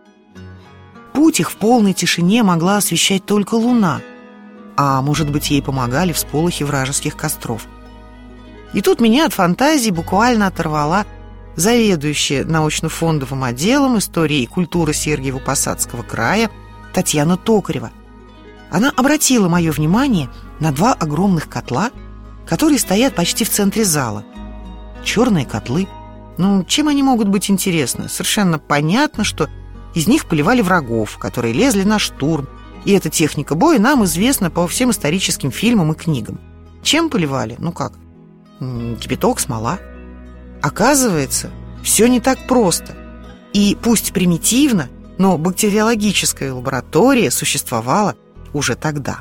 Путь 1.13 1.41
их 1.41 1.51
в 1.51 1.57
полной 1.57 1.93
тишине 1.93 2.43
могла 2.43 2.79
освещать 2.79 3.27
только 3.27 3.57
луна, 3.57 4.01
а 4.79 5.03
может 5.03 5.31
быть 5.31 5.51
ей 5.51 5.61
помогали 5.61 6.15
всполохи 6.15 6.65
вражеских 6.65 7.15
костров– 7.15 7.67
и 8.73 8.81
тут 8.81 9.01
меня 9.01 9.27
от 9.27 9.33
фантазии 9.33 9.91
буквально 9.91 10.47
оторвала 10.47 11.07
заведующая 11.57 12.45
научно-фондовым 12.45 13.43
отделом 13.43 13.99
истории 13.99 14.43
и 14.43 14.47
культуры 14.47 14.93
Сергиево-Посадского 14.93 16.05
края 16.05 16.51
Татьяна 16.93 17.37
Токарева. 17.37 17.91
Она 18.71 18.93
обратила 18.97 19.49
мое 19.49 19.73
внимание 19.73 20.29
на 20.61 20.73
два 20.73 20.93
огромных 20.93 21.49
котла, 21.49 21.91
которые 22.47 22.79
стоят 22.79 23.15
почти 23.15 23.45
в 23.45 23.51
центре 23.51 23.85
зала. 23.85 24.25
Черные 25.05 25.47
котлы. 25.47 25.89
Ну, 26.37 26.65
чем 26.65 26.89
они 26.89 27.03
могут 27.03 27.29
быть 27.29 27.51
интересны? 27.51 28.09
Совершенно 28.09 28.59
понятно, 28.59 29.25
что 29.25 29.49
из 29.95 30.07
них 30.07 30.27
поливали 30.27 30.61
врагов, 30.61 31.19
которые 31.19 31.55
лезли 31.55 31.83
на 31.83 31.99
штурм. 31.99 32.49
И 32.85 32.93
эта 32.93 33.11
техника 33.11 33.55
боя 33.57 33.81
нам 33.81 34.05
известна 34.05 34.51
по 34.51 34.69
всем 34.69 34.91
историческим 34.91 35.51
фильмам 35.51 35.93
и 35.93 35.97
книгам. 35.97 36.39
Чем 36.83 37.11
поливали? 37.11 37.57
Ну 37.59 37.73
как? 37.73 37.93
Кипяток, 38.61 39.41
смола. 39.41 39.79
Оказывается, 40.63 41.51
все 41.83 42.09
не 42.09 42.21
так 42.21 42.47
просто. 42.47 42.95
И 43.53 43.77
пусть 43.81 44.13
примитивно, 44.13 44.89
но 45.19 45.39
бактериологическая 45.39 46.53
лаборатория 46.53 47.31
существовала 47.31 48.17
уже 48.53 48.75
тогда. 48.75 49.21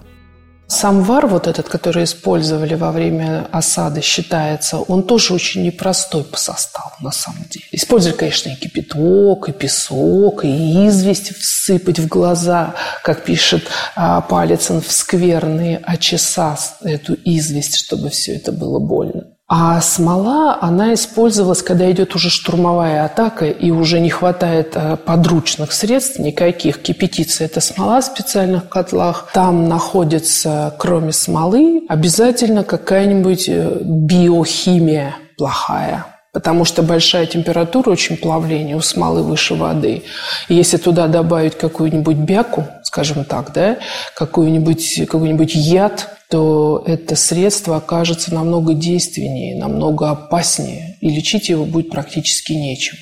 Самвар, 0.68 1.28
вот 1.28 1.48
этот, 1.48 1.70
который 1.70 2.04
использовали 2.04 2.76
во 2.76 2.92
время 2.92 3.48
осады, 3.52 4.02
считается, 4.02 4.78
он 4.78 5.04
тоже 5.04 5.34
очень 5.34 5.64
непростой 5.64 6.26
по 6.26 6.38
составу, 6.38 6.92
на 7.00 7.12
самом 7.12 7.46
деле. 7.50 7.66
Использовали, 7.72 8.18
конечно, 8.18 8.50
и 8.50 8.56
кипяток, 8.56 9.48
и 9.48 9.54
песок, 9.54 10.44
и 10.44 10.88
известь 10.88 11.38
всыпать 11.38 12.00
в 12.00 12.08
глаза, 12.08 12.76
как 13.02 13.24
пишет 13.24 13.64
а, 13.96 14.20
Палицын 14.22 14.82
в 14.82 14.92
скверные 14.92 15.78
очеса 15.78 16.58
эту 16.84 17.14
известь, 17.24 17.78
чтобы 17.78 18.10
все 18.10 18.36
это 18.36 18.52
было 18.52 18.80
больно. 18.80 19.37
А 19.50 19.80
смола, 19.80 20.58
она 20.60 20.94
использовалась, 20.94 21.62
когда 21.62 21.90
идет 21.90 22.16
уже 22.16 22.30
штурмовая 22.30 23.06
атака 23.06 23.46
и 23.46 23.72
уже 23.72 24.02
не 24.02 24.10
хватает 24.10 24.74
э, 24.76 24.98
подручных 24.98 25.72
средств 25.72 26.20
никаких. 26.20 26.82
Кипятится 26.82 27.46
эта 27.46 27.62
смола 27.62 28.02
в 28.02 28.06
специальных 28.06 28.68
котлах. 28.68 29.30
Там 29.34 29.70
находится, 29.70 30.76
кроме 30.78 31.14
смолы, 31.14 31.86
обязательно 31.88 32.66
какая-нибудь 32.66 33.48
э, 33.48 33.80
биохимия 33.84 35.16
плохая 35.38 36.17
потому 36.38 36.66
что 36.66 36.84
большая 36.84 37.26
температура, 37.26 37.90
очень 37.90 38.16
плавление 38.16 38.76
у 38.76 38.82
смолы 38.82 39.24
выше 39.24 39.56
воды. 39.56 40.04
И 40.50 40.54
если 40.54 40.78
туда 40.78 41.08
добавить 41.08 41.58
какую-нибудь 41.58 42.18
бяку, 42.18 42.64
скажем 42.84 43.26
так, 43.26 43.54
да, 43.54 43.78
какой-нибудь 44.16 45.08
какой 45.10 45.36
яд, 45.48 46.10
то 46.30 46.84
это 46.86 47.16
средство 47.16 47.78
окажется 47.78 48.36
намного 48.36 48.76
действеннее, 48.76 49.58
намного 49.58 50.12
опаснее, 50.12 51.00
и 51.02 51.10
лечить 51.10 51.50
его 51.50 51.66
будет 51.66 51.90
практически 51.90 52.54
нечем. 52.54 52.98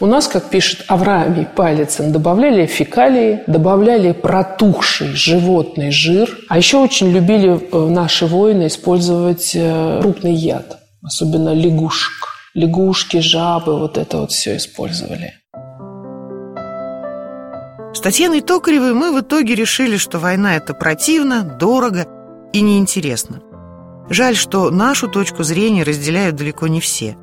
У 0.00 0.06
нас, 0.06 0.26
как 0.26 0.50
пишет 0.50 0.84
Авраамий 0.88 1.46
Палицын, 1.46 2.10
добавляли 2.10 2.66
фекалии, 2.66 3.44
добавляли 3.46 4.10
протухший 4.10 5.14
животный 5.14 5.92
жир, 5.92 6.36
а 6.48 6.58
еще 6.58 6.78
очень 6.78 7.12
любили 7.12 7.60
э, 7.60 7.88
наши 7.90 8.26
воины 8.26 8.66
использовать 8.66 9.52
э, 9.54 10.00
крупный 10.00 10.34
яд, 10.34 10.78
особенно 11.04 11.54
лягушек 11.54 12.31
лягушки, 12.54 13.20
жабы, 13.20 13.78
вот 13.78 13.98
это 13.98 14.18
вот 14.18 14.32
все 14.32 14.56
использовали. 14.56 15.34
С 17.94 18.00
Татьяной 18.00 18.40
Токаревой 18.40 18.94
мы 18.94 19.12
в 19.12 19.20
итоге 19.20 19.54
решили, 19.54 19.96
что 19.96 20.18
война– 20.18 20.56
это 20.56 20.74
противно, 20.74 21.42
дорого 21.42 22.06
и 22.52 22.60
неинтересно. 22.60 23.40
Жаль, 24.08 24.34
что 24.34 24.70
нашу 24.70 25.08
точку 25.08 25.42
зрения 25.42 25.82
разделяют 25.82 26.36
далеко 26.36 26.66
не 26.68 26.80
все. 26.80 27.16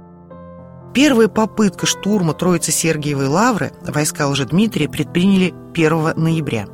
Первая 0.93 1.27
попытка 1.27 1.85
штурма 1.85 2.33
Троицы 2.33 2.71
Сергиевой 2.71 3.27
Лавры 3.27 3.71
войска 3.81 4.27
Лжедмитрия 4.27 4.87
предприняли 4.87 5.53
1 5.73 6.13
ноября. 6.15 6.67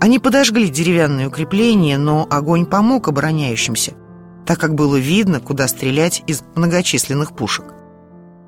Они 0.00 0.18
подожгли 0.20 0.68
деревянные 0.68 1.26
укрепления, 1.26 1.98
но 1.98 2.26
огонь 2.30 2.66
помог 2.66 3.08
обороняющимся– 3.08 3.92
так 4.48 4.58
как 4.58 4.74
было 4.74 4.96
видно, 4.96 5.40
куда 5.40 5.68
стрелять 5.68 6.22
из 6.26 6.42
многочисленных 6.54 7.36
пушек. 7.36 7.66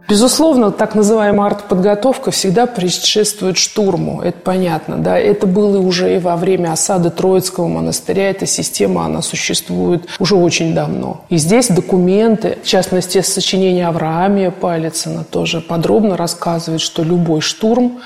Безусловно, 0.09 0.71
так 0.71 0.95
называемая 0.95 1.49
артподготовка 1.51 2.31
всегда 2.31 2.65
предшествует 2.65 3.59
штурму, 3.59 4.23
это 4.23 4.39
понятно. 4.39 4.97
Да? 4.97 5.19
Это 5.19 5.47
было 5.47 5.79
уже 5.79 6.17
и 6.17 6.19
во 6.19 6.37
время 6.37 6.73
осады 6.73 7.11
Троицкого 7.11 7.69
монастыря, 7.69 8.31
эта 8.31 8.47
система, 8.47 9.05
она 9.05 9.21
существует 9.21 10.09
уже 10.19 10.37
очень 10.37 10.75
давно. 10.75 11.27
И 11.29 11.37
здесь 11.37 11.69
документы, 11.69 12.57
в 12.65 12.67
частности, 12.67 13.21
сочинение 13.21 13.87
Авраамия 13.87 14.51
Палицына 14.51 15.25
тоже 15.25 15.61
подробно 15.61 16.17
рассказывает, 16.17 16.81
что 16.81 17.03
любой 17.03 17.43
штурм 17.43 18.01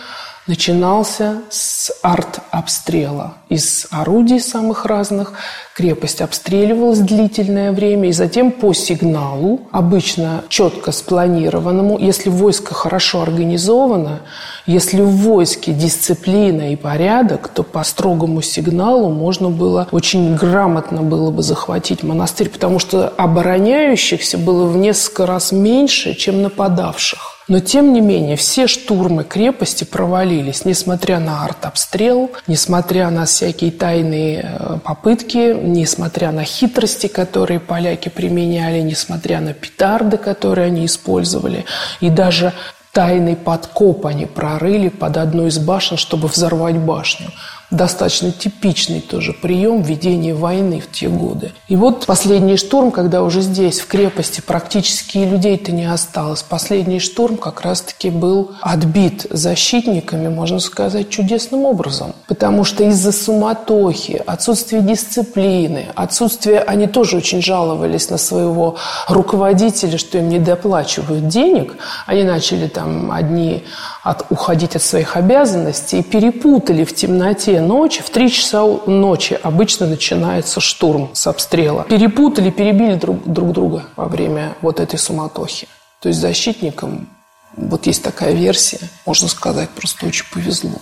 начинался 0.47 1.41
с 1.49 1.91
арт-обстрела 2.03 3.35
из 3.49 3.87
орудий 3.91 4.41
самых 4.41 4.85
разных. 4.85 5.33
Крепость 5.75 6.21
обстреливалась 6.21 6.99
длительное 6.99 7.73
время, 7.73 8.11
и 8.11 8.13
затем 8.13 8.53
по 8.53 8.75
сигналу, 8.75 9.63
обычно 9.73 10.45
четко 10.49 10.93
спланированному, 10.93 11.99
если 11.99 12.29
войско 12.29 12.75
хорошо 12.75 13.23
организовано, 13.23 14.21
если 14.67 15.01
в 15.01 15.11
войске 15.11 15.73
дисциплина 15.73 16.73
и 16.73 16.77
порядок, 16.77 17.49
то 17.49 17.63
по 17.63 17.83
строгому 17.83 18.43
сигналу 18.43 19.11
можно 19.11 19.51
было 19.51 19.89
очень 19.91 20.37
грамотно 20.37 21.03
было 21.03 21.31
бы 21.31 21.43
захватить 21.43 22.03
монастырь, 22.03 22.51
потому 22.51 22.79
что 22.79 23.09
обороняющихся 23.09 24.39
было 24.39 24.67
в 24.67 24.77
несколько 24.77 25.27
раз 25.27 25.53
меньше, 25.53 26.15
чем 26.15 26.43
нападавших. 26.43 27.34
Но, 27.47 27.61
тем 27.61 27.93
не 27.93 28.01
менее, 28.01 28.37
все 28.37 28.67
штурмы 28.67 29.25
крепости 29.25 29.85
провалились, 29.85 30.65
несмотря 30.65 31.19
на 31.19 31.45
артобстрел, 31.45 32.31
несмотря 32.47 33.11
на 33.11 33.27
всякие 33.27 33.71
тайные 33.71 34.57
э, 34.59 34.79
попытки, 34.83 35.55
несмотря 35.55 36.33
на 36.33 36.45
хитрости, 36.45 37.07
которые 37.07 37.61
поляки 37.61 38.09
применяли, 38.09 38.81
несмотря 38.81 39.41
на 39.41 39.53
петарды, 39.53 40.17
которые 40.17 40.69
они 40.69 40.87
использовали, 40.87 41.67
и 42.01 42.09
даже 42.09 42.55
тайный 42.93 43.37
подкоп 43.37 44.07
они 44.07 44.25
прорыли 44.25 44.89
под 44.89 45.19
одной 45.19 45.49
из 45.49 45.59
башен, 45.59 45.99
чтобы 45.99 46.29
взорвать 46.29 46.77
башню 46.77 47.31
достаточно 47.75 48.33
типичный 48.33 49.01
тоже 49.01 49.33
прием 49.33 49.83
ведения 49.83 50.35
войны 50.35 50.81
в 50.81 50.91
те 50.91 51.09
годы. 51.09 51.53
И 51.69 51.77
вот 51.77 52.07
последний 52.07 52.57
штурм, 52.57 52.91
когда 52.91 53.23
уже 53.23 53.41
здесь, 53.41 53.81
в 53.81 53.87
крепости, 53.87 54.41
практически 54.41 55.19
людей-то 55.19 55.73
не 55.73 55.91
осталось. 55.91 56.43
Последний 56.43 57.01
штурм 57.01 57.37
как 57.37 57.63
раз-таки 57.63 58.11
был 58.11 58.53
отбит 58.61 59.27
защитниками, 59.31 60.29
можно 60.29 60.61
сказать, 60.61 61.11
чудесным 61.11 61.65
образом. 61.65 62.15
Потому 62.27 62.65
что 62.65 62.85
из-за 62.85 63.13
суматохи, 63.13 64.23
отсутствия 64.27 64.81
дисциплины, 64.81 65.87
отсутствия... 65.95 66.61
Они 66.61 66.87
тоже 66.87 67.19
очень 67.19 67.43
жаловались 67.43 68.11
на 68.11 68.19
своего 68.19 68.77
руководителя, 69.09 69.99
что 69.99 70.19
им 70.19 70.29
не 70.29 70.39
доплачивают 70.39 71.29
денег. 71.29 71.77
Они 72.07 72.23
начали 72.23 72.69
там 72.69 73.11
одни 73.11 73.65
от, 74.03 74.27
уходить 74.31 74.77
от 74.77 74.83
своих 74.83 75.17
обязанностей 75.17 76.01
и 76.01 76.03
перепутали 76.03 76.85
в 76.85 76.95
темноте 76.95 77.61
ночи, 77.67 78.03
в 78.03 78.11
три 78.11 78.31
часа 78.31 78.63
ночи 78.87 79.39
обычно 79.43 79.87
начинается 79.87 80.61
штурм 80.61 81.11
с 81.13 81.27
обстрела. 81.27 81.85
Перепутали, 81.85 82.51
перебили 82.51 82.95
друг, 82.95 83.25
друг 83.25 83.53
друга 83.53 83.85
во 83.97 84.07
время 84.07 84.57
вот 84.61 84.81
этой 84.81 84.99
суматохи. 84.99 85.67
То 86.01 86.09
есть 86.09 86.21
защитникам, 86.21 87.09
вот 87.57 87.87
есть 87.87 88.03
такая 88.03 88.33
версия, 88.33 88.81
можно 89.07 89.29
сказать, 89.29 89.71
просто 89.71 90.07
очень 90.07 90.27
повезло. 90.33 90.79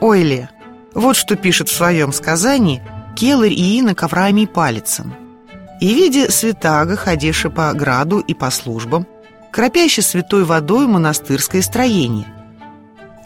Ойли, 0.00 0.48
вот 0.94 1.16
что 1.16 1.36
пишет 1.36 1.68
в 1.68 1.74
своем 1.74 2.12
сказании 2.12 2.82
Келлер 3.16 3.50
и 3.50 3.78
инок 3.78 4.02
Авраамий 4.02 4.46
Палицын. 4.46 5.14
«И 5.80 5.94
видя 5.94 6.30
святага, 6.30 6.96
ходивши 6.96 7.50
по 7.50 7.72
граду 7.72 8.18
и 8.18 8.34
по 8.34 8.50
службам, 8.50 9.06
кропяще 9.50 10.02
святой 10.02 10.44
водой 10.44 10.86
монастырское 10.86 11.62
строение. 11.62 12.26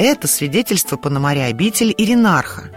Это 0.03 0.27
свидетельство 0.29 0.97
Пономаря 0.97 1.45
обитель 1.45 1.95
Иринарха. 1.95 2.71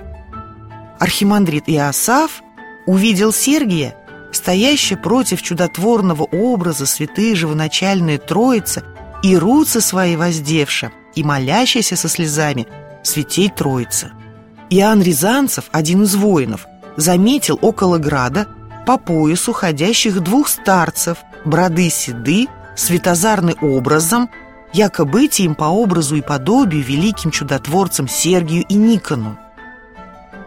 Архимандрит 0.99 1.63
Иосаф 1.67 2.43
увидел 2.85 3.31
Сергия, 3.31 3.95
стоящего 4.33 4.97
против 4.97 5.41
чудотворного 5.41 6.23
образа 6.23 6.85
святые 6.85 7.35
живоначальные 7.35 8.17
Троицы 8.17 8.83
и 9.23 9.37
руцы 9.37 9.79
свои 9.79 10.17
воздевши, 10.17 10.91
и 11.15 11.23
молящийся 11.23 11.95
со 11.95 12.09
слезами 12.09 12.67
святей 13.03 13.49
Троицы. 13.49 14.11
Иоанн 14.69 15.01
Рязанцев, 15.01 15.69
один 15.71 16.03
из 16.03 16.15
воинов, 16.15 16.67
заметил 16.97 17.57
около 17.61 17.99
града 17.99 18.49
по 18.85 18.97
поясу 18.97 19.53
ходящих 19.53 20.19
двух 20.19 20.49
старцев, 20.49 21.19
броды 21.45 21.89
седы, 21.89 22.47
светозарный 22.75 23.55
образом, 23.61 24.29
якобы 24.73 25.25
им 25.25 25.55
по 25.55 25.65
образу 25.65 26.15
и 26.15 26.21
подобию 26.21 26.83
великим 26.83 27.31
чудотворцам 27.31 28.07
Сергию 28.07 28.65
и 28.67 28.73
Никону. 28.73 29.37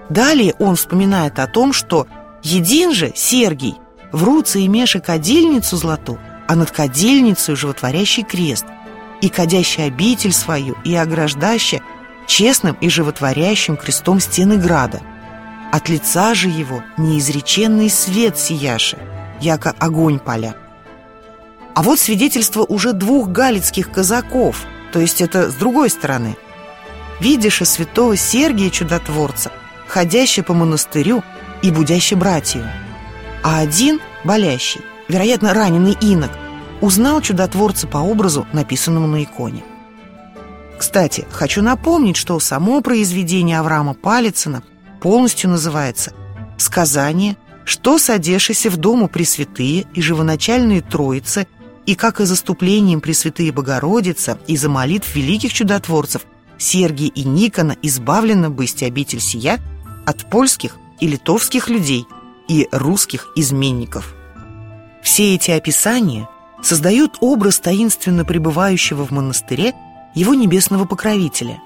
Далее 0.09 0.55
он 0.59 0.77
вспоминает 0.77 1.39
о 1.39 1.47
том, 1.47 1.73
что 1.73 2.07
един 2.43 2.93
же 2.93 3.12
Сергий 3.15 3.77
в 4.12 4.25
руце 4.25 4.65
имеше 4.65 5.01
кадильницу 5.01 5.77
злату, 5.77 6.19
а 6.47 6.55
над 6.55 6.71
кадильницей 6.71 7.57
животворящий 7.57 8.23
крест, 8.23 8.67
и 9.21 9.29
кадящий 9.29 9.85
обитель 9.85 10.33
свою, 10.33 10.77
и 10.85 10.95
ограждащий 10.95 11.81
честным 12.27 12.77
и 12.81 12.89
животворящим 12.89 13.77
крестом 13.77 14.21
стены 14.21 14.57
града. 14.57 15.01
От 15.73 15.89
лица 15.89 16.35
же 16.35 16.49
его 16.49 16.83
неизреченный 16.97 17.91
свет 17.91 18.39
сияше, 18.39 18.99
яко 19.41 19.75
огонь 19.79 20.19
поля. 20.19 20.55
А 21.77 21.83
вот 21.83 22.01
свидетельство 22.01 22.65
уже 22.65 22.95
двух 22.95 23.29
галицких 23.29 23.91
казаков, 23.91 24.65
то 24.95 24.99
есть 24.99 25.21
это 25.21 25.51
с 25.51 25.55
другой 25.57 25.91
стороны. 25.91 26.35
Видишь 27.21 27.61
и 27.61 27.67
святого 27.67 28.17
Сергия 28.17 28.71
Чудотворца, 28.71 29.53
ходящий 29.87 30.43
по 30.43 30.55
монастырю 30.55 31.23
и 31.61 31.71
будящий 31.71 32.15
братью. 32.15 32.67
А 33.45 33.59
один, 33.59 34.01
болящий, 34.25 34.81
вероятно, 35.09 35.53
раненый 35.53 35.95
инок, 36.01 36.31
узнал 36.81 37.21
чудотворца 37.21 37.87
по 37.87 37.99
образу, 37.99 38.47
написанному 38.55 39.07
на 39.07 39.23
иконе. 39.25 39.62
Кстати, 40.79 41.27
хочу 41.31 41.61
напомнить, 41.61 42.17
что 42.17 42.41
само 42.41 42.81
произведение 42.81 43.61
Авраама 43.61 43.93
Палицына 43.93 44.62
полностью 45.03 45.51
называется 45.51 46.15
«Сказание, 46.57 47.37
что 47.67 47.99
содешися 47.99 48.71
в 48.71 48.79
дому 48.79 49.09
Пресвятые 49.09 49.85
и 49.93 50.01
живоначальные 50.01 50.81
Троицы 50.81 51.47
и 51.87 51.94
как 51.94 52.20
и 52.20 52.25
заступлением 52.25 53.01
Пресвятые 53.01 53.53
Богородица 53.53 54.38
и 54.46 54.57
за 54.57 54.68
молитв 54.68 55.14
великих 55.14 55.53
чудотворцев 55.53 56.22
Сергия 56.59 57.09
и 57.09 57.22
Никона 57.22 57.77
избавлена 57.83 58.51
бысть 58.51 58.83
обитель 58.83 59.20
сия 59.20 59.61
от 60.05 60.29
польских 60.29 60.77
и 61.01 61.07
литовских 61.07 61.68
людей 61.68 62.07
и 62.49 62.68
русских 62.72 63.29
изменников. 63.37 64.14
Все 65.03 65.35
эти 65.35 65.53
описания 65.53 66.29
создают 66.62 67.18
образ 67.20 67.61
таинственно 67.61 68.25
пребывающего 68.25 69.07
в 69.07 69.12
монастыре 69.12 69.75
его 70.14 70.35
небесного 70.35 70.85
покровителя. 70.87 71.61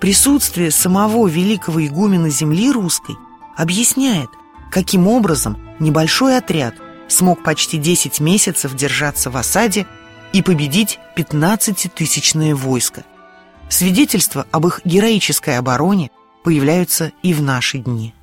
Присутствие 0.00 0.70
самого 0.70 1.28
великого 1.28 1.86
игумена 1.86 2.28
земли 2.28 2.70
русской 2.72 3.16
объясняет, 3.56 4.28
каким 4.70 5.06
образом 5.06 5.56
небольшой 5.78 6.36
отряд– 6.36 6.74
смог 7.12 7.42
почти 7.42 7.78
10 7.78 8.20
месяцев 8.20 8.74
держаться 8.74 9.30
в 9.30 9.36
осаде 9.36 9.86
и 10.32 10.42
победить 10.42 10.98
15-тысячное 11.16 12.54
войско. 12.54 13.04
Свидетельства 13.68 14.46
об 14.50 14.66
их 14.66 14.80
героической 14.84 15.58
обороне 15.58 16.10
появляются 16.44 17.12
и 17.22 17.32
в 17.32 17.42
наши 17.42 17.78
дни. 17.78 18.14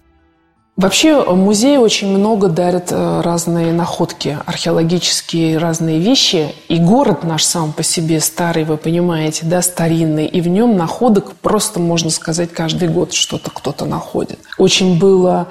Вообще 0.80 1.22
музей 1.26 1.78
очень 1.78 2.08
много 2.08 2.48
дарит 2.48 2.92
э, 2.92 3.22
разные 3.22 3.74
находки, 3.74 4.38
археологические 4.46 5.58
разные 5.58 6.00
вещи. 6.00 6.56
И 6.70 6.78
город 6.78 7.26
наш 7.26 7.44
сам 7.44 7.74
по 7.74 7.84
себе 7.84 8.22
старый, 8.22 8.64
вы 8.64 8.78
понимаете, 8.78 9.46
да, 9.46 9.62
старинный. 9.62 10.26
И 10.26 10.40
в 10.40 10.48
нем 10.48 10.78
находок 10.78 11.36
просто, 11.36 11.82
можно 11.82 12.10
сказать, 12.10 12.54
каждый 12.54 12.88
год 12.88 13.12
что-то 13.12 13.52
кто-то 13.52 13.84
находит. 13.84 14.40
Очень 14.58 14.98
было 14.98 15.50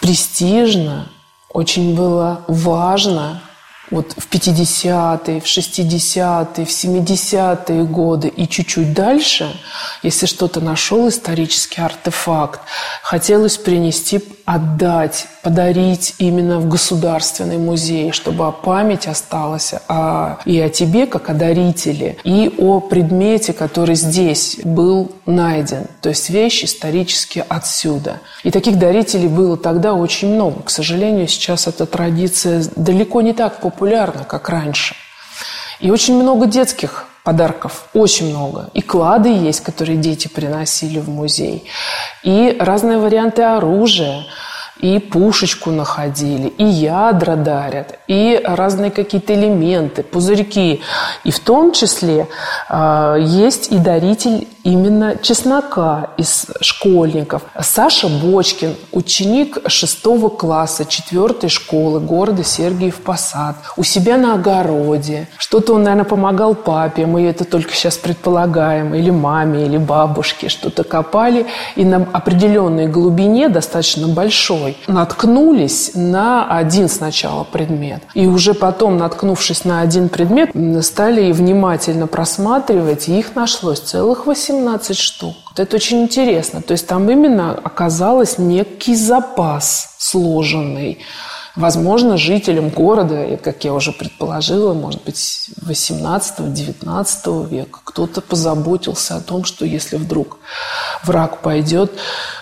престижно, 0.00 1.08
очень 1.52 1.94
было 1.94 2.44
важно 2.48 3.42
вот 3.90 4.12
в 4.12 4.28
50-е, 4.28 5.40
в 5.40 5.44
60-е, 5.44 6.64
в 6.64 6.68
70-е 6.68 7.84
годы 7.84 8.28
и 8.28 8.48
чуть-чуть 8.48 8.92
дальше, 8.92 9.52
если 10.02 10.26
что-то 10.26 10.60
нашел 10.60 11.08
исторический 11.08 11.80
артефакт, 11.80 12.60
хотелось 13.02 13.56
принести, 13.56 14.20
отдать, 14.50 15.28
подарить 15.42 16.16
именно 16.18 16.58
в 16.58 16.68
государственный 16.68 17.56
музей, 17.56 18.10
чтобы 18.10 18.50
память 18.50 19.06
осталась 19.06 19.74
о, 19.86 20.38
и 20.44 20.58
о 20.58 20.68
тебе, 20.68 21.06
как 21.06 21.30
о 21.30 21.34
дарителе, 21.34 22.16
и 22.24 22.52
о 22.58 22.80
предмете, 22.80 23.52
который 23.52 23.94
здесь 23.94 24.58
был 24.64 25.12
найден. 25.24 25.86
То 26.02 26.08
есть 26.08 26.30
вещь 26.30 26.64
исторически 26.64 27.44
отсюда. 27.48 28.18
И 28.42 28.50
таких 28.50 28.76
дарителей 28.76 29.28
было 29.28 29.56
тогда 29.56 29.94
очень 29.94 30.34
много. 30.34 30.62
К 30.62 30.70
сожалению, 30.70 31.28
сейчас 31.28 31.68
эта 31.68 31.86
традиция 31.86 32.64
далеко 32.74 33.20
не 33.20 33.34
так 33.34 33.60
популярна, 33.60 34.24
как 34.24 34.48
раньше. 34.48 34.96
И 35.78 35.92
очень 35.92 36.20
много 36.20 36.46
детских 36.46 37.06
подарков, 37.24 37.84
очень 37.94 38.30
много. 38.30 38.70
И 38.74 38.82
клады 38.82 39.28
есть, 39.28 39.60
которые 39.60 39.98
дети 39.98 40.28
приносили 40.28 40.98
в 40.98 41.08
музей, 41.08 41.64
и 42.22 42.56
разные 42.58 42.98
варианты 42.98 43.42
оружия– 43.42 44.26
и 44.80 44.98
пушечку 44.98 45.70
находили, 45.70 46.48
и 46.48 46.64
ядра 46.64 47.36
дарят, 47.36 47.98
и 48.08 48.40
разные 48.42 48.90
какие-то 48.90 49.34
элементы, 49.34 50.02
пузырьки. 50.02 50.80
И 51.24 51.30
в 51.30 51.40
том 51.40 51.72
числе 51.72 52.28
э, 52.68 53.16
есть 53.20 53.70
и 53.72 53.78
даритель 53.78 54.48
именно 54.70 55.16
чеснока 55.16 56.10
из 56.16 56.46
школьников. 56.60 57.42
Саша 57.60 58.08
Бочкин, 58.08 58.74
ученик 58.92 59.58
шестого 59.66 60.28
класса 60.28 60.84
четвертой 60.84 61.48
школы 61.48 62.00
города 62.00 62.44
Сергиев 62.44 62.96
Посад, 62.96 63.56
у 63.76 63.82
себя 63.82 64.16
на 64.16 64.34
огороде. 64.34 65.28
Что-то 65.38 65.74
он, 65.74 65.82
наверное, 65.82 66.04
помогал 66.04 66.54
папе, 66.54 67.06
мы 67.06 67.22
это 67.22 67.44
только 67.44 67.74
сейчас 67.74 67.96
предполагаем, 67.96 68.94
или 68.94 69.10
маме, 69.10 69.66
или 69.66 69.76
бабушке, 69.76 70.48
что-то 70.48 70.84
копали, 70.84 71.46
и 71.76 71.84
на 71.84 72.06
определенной 72.12 72.86
глубине, 72.86 73.48
достаточно 73.48 74.08
большой, 74.08 74.76
наткнулись 74.86 75.92
на 75.94 76.46
один 76.56 76.88
сначала 76.88 77.44
предмет. 77.44 78.02
И 78.14 78.26
уже 78.26 78.54
потом, 78.54 78.98
наткнувшись 78.98 79.64
на 79.64 79.80
один 79.80 80.08
предмет, 80.08 80.50
стали 80.84 81.32
внимательно 81.32 82.06
просматривать, 82.06 83.08
и 83.08 83.18
их 83.18 83.34
нашлось 83.34 83.80
целых 83.80 84.26
18 84.26 84.59
18 84.60 84.96
штук. 84.96 85.36
Это 85.56 85.76
очень 85.76 86.02
интересно. 86.02 86.62
То 86.62 86.72
есть 86.72 86.86
там 86.86 87.10
именно 87.10 87.52
оказалось 87.52 88.38
некий 88.38 88.94
запас 88.94 89.96
сложенный. 89.98 90.98
Возможно, 91.56 92.16
жителям 92.16 92.68
города, 92.70 93.36
как 93.42 93.64
я 93.64 93.74
уже 93.74 93.92
предположила, 93.92 94.72
может 94.72 95.02
быть, 95.02 95.50
18-19 95.62 97.48
века, 97.48 97.80
кто-то 97.84 98.20
позаботился 98.20 99.16
о 99.16 99.20
том, 99.20 99.44
что 99.44 99.64
если 99.64 99.96
вдруг 99.96 100.38
враг 101.02 101.40
пойдет, 101.42 101.90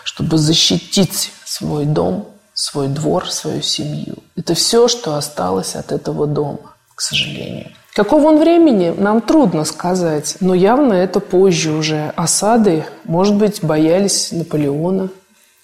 чтобы 0.05 0.37
защитить 0.37 1.33
свой 1.45 1.87
дом, 1.87 2.29
свой 2.53 2.89
двор, 2.89 3.31
свою 3.31 3.63
семью. 3.63 4.17
Это 4.37 4.55
все, 4.55 4.89
что 4.89 5.15
осталось 5.17 5.75
от 5.75 5.91
этого 5.91 6.27
дома, 6.27 6.75
к 6.95 7.01
сожалению. 7.01 7.73
Какого 7.99 8.29
он 8.29 8.39
времени, 8.39 8.95
нам 8.97 9.21
трудно 9.21 9.65
сказать, 9.65 10.37
но 10.39 10.55
явно 10.55 10.93
это 10.93 11.19
позже 11.19 11.73
уже. 11.73 12.13
Осады, 12.15 12.85
может 13.03 13.35
быть, 13.35 13.59
боялись 13.65 14.31
Наполеона, 14.31 15.09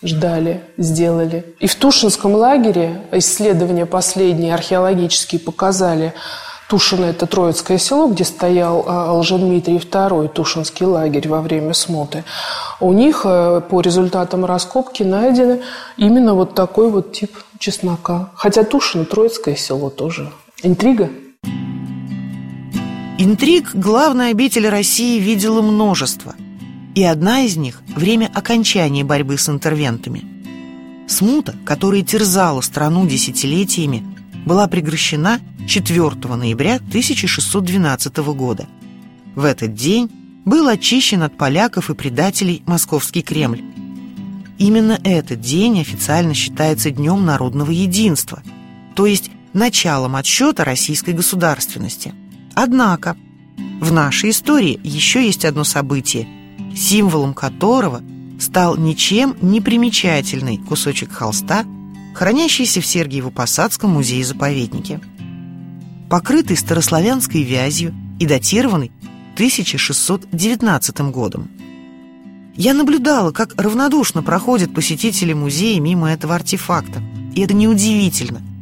ждали, 0.03 0.61
сделали. 0.77 1.45
И 1.61 1.69
в 1.69 1.77
Тушинском 1.77 2.35
лагере 2.35 3.03
исследования 3.13 3.87
последние 3.87 4.53
археологические 4.53 5.41
показали, 5.41 6.13
Тушино– 6.69 7.05
это 7.05 7.29
Троицкое 7.29 7.79
село, 7.79 8.09
где 8.09 8.25
стоял 8.25 8.85
а, 8.85 9.13
Лжедмитрий 9.13 9.77
II, 9.77 10.27
Тушинский 10.27 10.87
лагерь 10.87 11.29
во 11.29 11.41
время 11.41 11.73
смуты. 11.73 12.25
У 12.81 12.93
них 12.93 13.21
э, 13.25 13.61
по 13.61 13.81
результатам 13.81 14.45
раскопки 14.45 15.05
найдены 15.05 15.61
именно 15.97 16.35
вот 16.35 16.57
такой 16.57 16.91
вот 16.91 17.13
тип 17.13 17.31
чеснока. 17.61 18.31
Хотя 18.35 18.65
Тушино– 18.65 19.05
Троицкое 19.05 19.55
село 19.55 19.89
тоже. 19.89 20.33
Интрига? 20.65 21.11
Интриг 23.17 23.77
главная 23.77 24.33
обитель 24.33 24.69
России 24.69 25.21
видела 25.21 25.63
множество. 25.63 26.35
И 26.97 27.05
одна 27.05 27.43
из 27.43 27.57
них– 27.57 27.81
время 27.95 28.29
окончания 28.35 29.05
борьбы 29.05 29.39
с 29.39 29.49
интервентами. 29.49 30.25
Смута, 31.07 31.55
которая 31.65 32.03
терзала 32.03 32.61
страну 32.61 33.07
десятилетиями, 33.07 34.03
была 34.45 34.67
прекращена 34.67 35.39
4 35.69 36.11
ноября 36.35 36.77
1612 36.77 38.17
года. 38.35 38.67
В 39.37 39.45
этот 39.45 39.75
день 39.75 40.11
был 40.45 40.67
очищен 40.67 41.23
от 41.23 41.37
поляков 41.39 41.91
и 41.91 41.95
предателей 41.95 42.65
Московский 42.67 43.23
Кремль. 43.23 43.63
Именно 44.59 44.99
этот 45.05 45.41
день 45.41 45.81
официально 45.81 46.35
считается 46.35 46.91
Днем 46.91 47.25
народного 47.25 47.71
единства, 47.71 48.43
то 48.97 49.07
есть 49.07 49.31
началом 49.53 50.17
отсчета 50.17 50.65
российской 50.65 51.15
государственности– 51.15 52.13
Однако 52.55 53.17
в 53.81 53.93
нашей 53.93 54.31
истории 54.31 54.81
еще 54.83 55.25
есть 55.25 55.45
одно 55.45 55.65
событие, 55.65 56.29
символом 56.77 57.35
которого 57.35 58.03
стал 58.41 58.77
ничем 58.77 59.37
не 59.41 59.61
примечательный 59.61 60.59
кусочек 60.59 61.13
холста, 61.13 61.65
хранящийся 62.15 62.81
в 62.81 62.85
Сергиево-Посадском 62.85 63.89
музее-заповеднике. 63.89 65.01
Покрытый 66.09 66.57
старославянской 66.57 67.43
вязью 67.43 67.95
и 68.21 68.27
датированный 68.27 68.93
1619 69.35 71.01
годом. 71.11 71.51
Я 72.55 72.73
наблюдала, 72.73 73.33
как 73.33 73.61
равнодушно 73.61 74.23
проходят 74.23 74.73
посетители 74.73 75.33
музея 75.33 75.81
мимо 75.81 76.13
этого 76.13 76.37
артефакта. 76.37 77.03
И 77.35 77.41
это 77.41 77.53
неудивительно– 77.53 78.43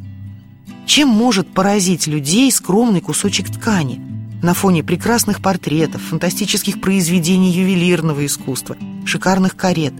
чем 0.85 1.09
может 1.09 1.47
поразить 1.53 2.07
людей 2.07 2.51
скромный 2.51 3.01
кусочек 3.01 3.49
ткани 3.49 4.01
на 4.41 4.53
фоне 4.53 4.83
прекрасных 4.83 5.41
портретов, 5.41 6.01
фантастических 6.01 6.81
произведений 6.81 7.51
ювелирного 7.51 8.25
искусства, 8.25 8.75
шикарных 9.05 9.55
карет? 9.55 9.93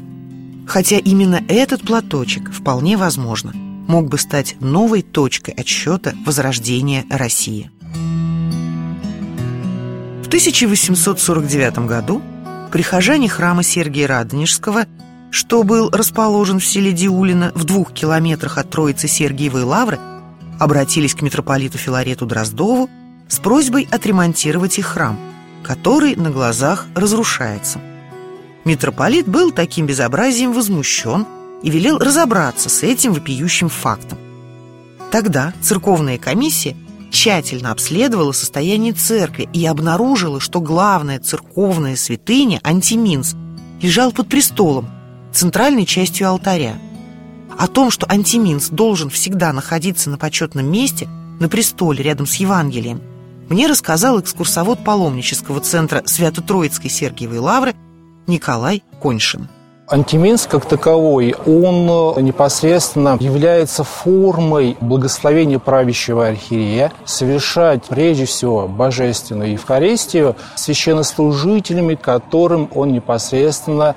Хотя 0.68 0.98
именно 0.98 1.42
этот 1.48 1.82
платочек, 1.82 2.52
вполне 2.52 2.98
возможно, 2.98 3.54
мог 3.54 4.10
бы 4.10 4.18
стать 4.18 4.56
новой 4.60 5.02
точкой 5.02 5.52
отсчета 5.52 6.14
возрождения 6.26 7.06
России. 7.10 7.70
В 10.24 10.28
1849 10.28 11.80
году 11.86 12.22
прихожане 12.72 13.30
храма 13.30 13.62
Сергия 13.62 14.08
Радонежского, 14.08 14.88
что 15.32 15.64
был 15.64 15.90
расположен 15.92 16.60
в 16.60 16.66
селе 16.66 16.92
Диулино 16.92 17.52
в 17.56 17.66
двух 17.66 17.94
километрах 17.94 18.58
от 18.58 18.70
Троицы 18.70 19.08
Сергиевой 19.08 19.64
Лавры, 19.64 20.00
обратились 20.64 21.14
к 21.14 21.22
митрополиту 21.22 21.78
Филарету 21.78 22.26
Дроздову 22.26 22.90
с 23.28 23.40
просьбой 23.40 23.88
отремонтировать 23.92 24.80
их 24.80 24.86
храм, 24.86 25.20
который 25.64 26.16
на 26.16 26.30
глазах 26.30 26.88
разрушается. 26.96 27.80
Митрополит 28.64 29.28
был 29.28 29.52
таким 29.52 29.86
безобразием 29.86 30.54
возмущен 30.54 31.26
и 31.62 31.70
велел 31.70 31.98
разобраться 31.98 32.70
с 32.70 32.84
этим 32.84 33.14
вопиющим 33.14 33.70
фактом. 33.70 34.18
Тогда 35.12 35.54
церковная 35.62 36.18
комиссия 36.18 36.76
тщательно 37.12 37.72
обследовала 37.72 38.32
состояние 38.32 38.94
церкви 38.94 39.50
и 39.54 39.66
обнаружила, 39.66 40.40
что 40.40 40.62
главная 40.62 41.20
церковная 41.20 41.96
святыня, 41.96 42.60
антиминс, 42.64 43.36
лежал 43.82 44.12
под 44.12 44.30
престолом, 44.30 44.90
центральной 45.34 45.86
частью 45.86 46.30
алтаря– 46.30 46.78
о 47.58 47.68
том, 47.68 47.92
что 47.92 48.06
антиминс 48.10 48.70
должен 48.70 49.10
всегда 49.10 49.54
находиться 49.54 50.10
на 50.10 50.18
почетном 50.18 50.66
месте, 50.66 51.08
на 51.40 51.50
престоле 51.50 52.04
рядом 52.04 52.26
с 52.26 52.36
Евангелием, 52.36 53.02
мне 53.50 53.68
рассказал 53.68 54.20
экскурсовод 54.20 54.84
паломнического 54.84 55.60
центра 55.60 56.04
Свято-Троицкой 56.06 56.90
Сергиевой 56.90 57.40
Лавры 57.40 57.74
Николай 58.28 58.84
Коньшин. 59.02 59.50
Антиминс 59.90 60.48
как 60.48 60.66
таковой, 60.66 61.36
он 61.46 62.16
э, 62.18 62.22
непосредственно 62.22 63.18
является 63.20 63.84
формой 63.84 64.78
благословения 64.80 65.60
правящего 65.60 66.28
архиерея 66.28 66.94
совершать 67.04 67.84
прежде 67.84 68.26
всего 68.26 68.68
божественную 68.68 69.52
Евхаристию 69.52 70.38
священнослужителями, 70.56 71.96
которым 71.96 72.70
он 72.74 72.94
непосредственно 72.94 73.96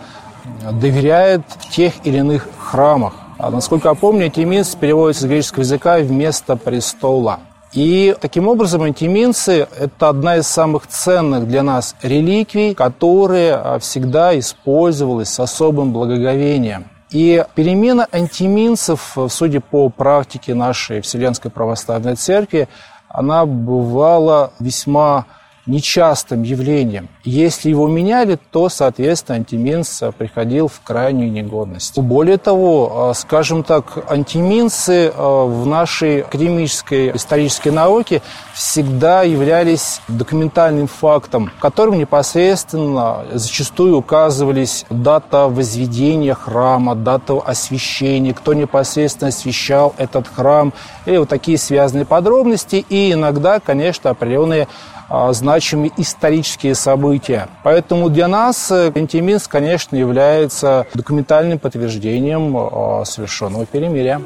доверяет 0.73 1.42
в 1.61 1.71
тех 1.71 1.95
или 2.05 2.19
иных 2.19 2.49
храмах. 2.59 3.14
А, 3.38 3.51
насколько 3.51 3.88
я 3.88 3.94
помню, 3.94 4.25
антиминс 4.25 4.75
переводится 4.75 5.25
с 5.25 5.27
греческого 5.27 5.61
языка 5.61 5.99
вместо 5.99 6.57
престола. 6.57 7.40
И 7.72 8.16
таким 8.18 8.49
образом 8.49 8.83
антиминцы– 8.83 9.68
это 9.79 10.09
одна 10.09 10.37
из 10.37 10.46
самых 10.46 10.87
ценных 10.87 11.46
для 11.46 11.62
нас 11.62 11.94
реликвий, 12.01 12.75
которая 12.75 13.75
а, 13.75 13.79
всегда 13.79 14.38
использовалась 14.38 15.29
с 15.29 15.40
особым 15.40 15.92
благоговением. 15.92 16.87
И 17.11 17.44
перемена 17.55 18.09
антиминцев, 18.11 19.16
судя 19.29 19.61
по 19.61 19.90
практике 19.90 20.55
нашей 20.55 21.03
Вселенской 21.03 21.51
Православной 21.51 22.16
Церкви, 22.16 22.68
она 23.09 23.44
бывала 23.44 24.53
весьма 24.59 25.27
нечастым 25.66 26.42
явлением. 26.42 27.09
Если 27.24 27.70
его 27.70 27.88
меняли, 27.88 28.38
то, 28.50 28.68
соответственно, 28.68 29.38
антиминс 29.38 30.02
приходил 30.16 30.68
в 30.68 30.81
крайнюю 30.83 31.31
негодность. 31.31 31.98
Более 31.98 32.38
того, 32.38 33.12
скажем 33.14 33.64
так, 33.64 34.05
антиминцы 34.09 35.12
в 35.16 35.66
нашей 35.66 36.20
академической 36.22 37.16
исторической 37.16 37.70
науке 37.70 38.22
всегда 38.55 39.22
являлись 39.22 40.00
документальным 40.09 40.87
фактом, 40.87 41.50
в 41.57 41.61
котором 41.61 41.98
непосредственно 41.98 43.24
зачастую 43.33 43.96
указывались 43.98 44.87
дата 44.88 45.48
возведения 45.48 46.35
храма, 46.35 46.94
дата 46.94 47.35
освящения, 47.44 48.33
кто 48.33 48.55
непосредственно 48.55 49.29
освящал 49.29 49.94
этот 49.98 50.29
храм, 50.29 50.72
и 51.07 51.16
вот 51.16 51.29
такие 51.29 51.59
связанные 51.59 52.07
подробности, 52.07 52.85
и 52.88 53.12
иногда, 53.12 53.61
конечно, 53.61 54.11
определенные 54.11 54.68
значимые 55.09 55.92
исторические 55.97 56.75
события. 56.75 57.49
Поэтому 57.62 58.11
для 58.11 58.29
нас 58.29 58.71
Антиминск, 58.71 59.51
конечно, 59.51 59.97
является 59.97 60.87
документальным 60.95 61.59
подтверждением 61.59 62.57
а, 62.57 63.05
совершенного 63.05 63.66
перемирия. 63.66 64.21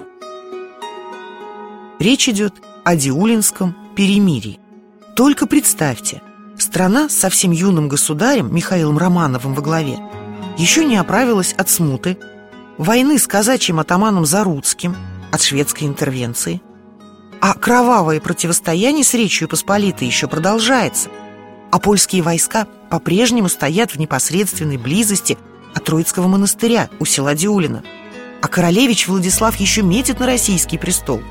Речь 1.99 2.29
идет 2.29 2.55
о 2.85 2.97
Диулинском 2.97 3.77
перемирии. 3.95 4.59
Только 5.15 5.47
представьте, 5.47 6.23
страна 6.57 7.09
с 7.09 7.17
совсем 7.17 7.51
юным 7.51 7.89
государем 7.89 8.55
Михаилом 8.55 8.97
Романовым 8.97 9.55
во 9.55 9.63
главе 9.63 9.99
еще 10.57 10.85
не 10.85 10.97
оправилась 10.97 11.53
от 11.53 11.69
смуты, 11.69 12.19
войны 12.79 13.19
с 13.19 13.27
казачьим 13.27 13.81
атаманом 13.81 14.25
Заруцким, 14.25 14.97
от 15.31 15.43
шведской 15.43 15.87
интервенции– 15.87 16.63
а 17.41 17.55
кровавое 17.55 18.21
противостояние 18.21 19.05
с 19.05 19.15
Речью 19.15 19.49
Посполитой 19.49 20.07
еще 20.07 20.29
продолжается. 20.29 21.09
А 21.71 21.79
польские 21.79 22.23
войска 22.23 22.67
по-прежнему 22.91 23.49
стоят 23.49 23.93
в 23.93 23.99
непосредственной 23.99 24.77
близости 24.77 25.39
от 25.75 25.85
Троицкого 25.85 26.29
монастыря 26.29 26.91
у 26.99 27.07
села 27.07 27.35
Диулина. 27.35 27.83
А 28.43 28.49
королевич 28.49 29.09
Владислав 29.09 29.57
еще 29.57 29.83
метит 29.83 30.21
на 30.21 30.27
российский 30.27 30.77
престол. 30.77 31.23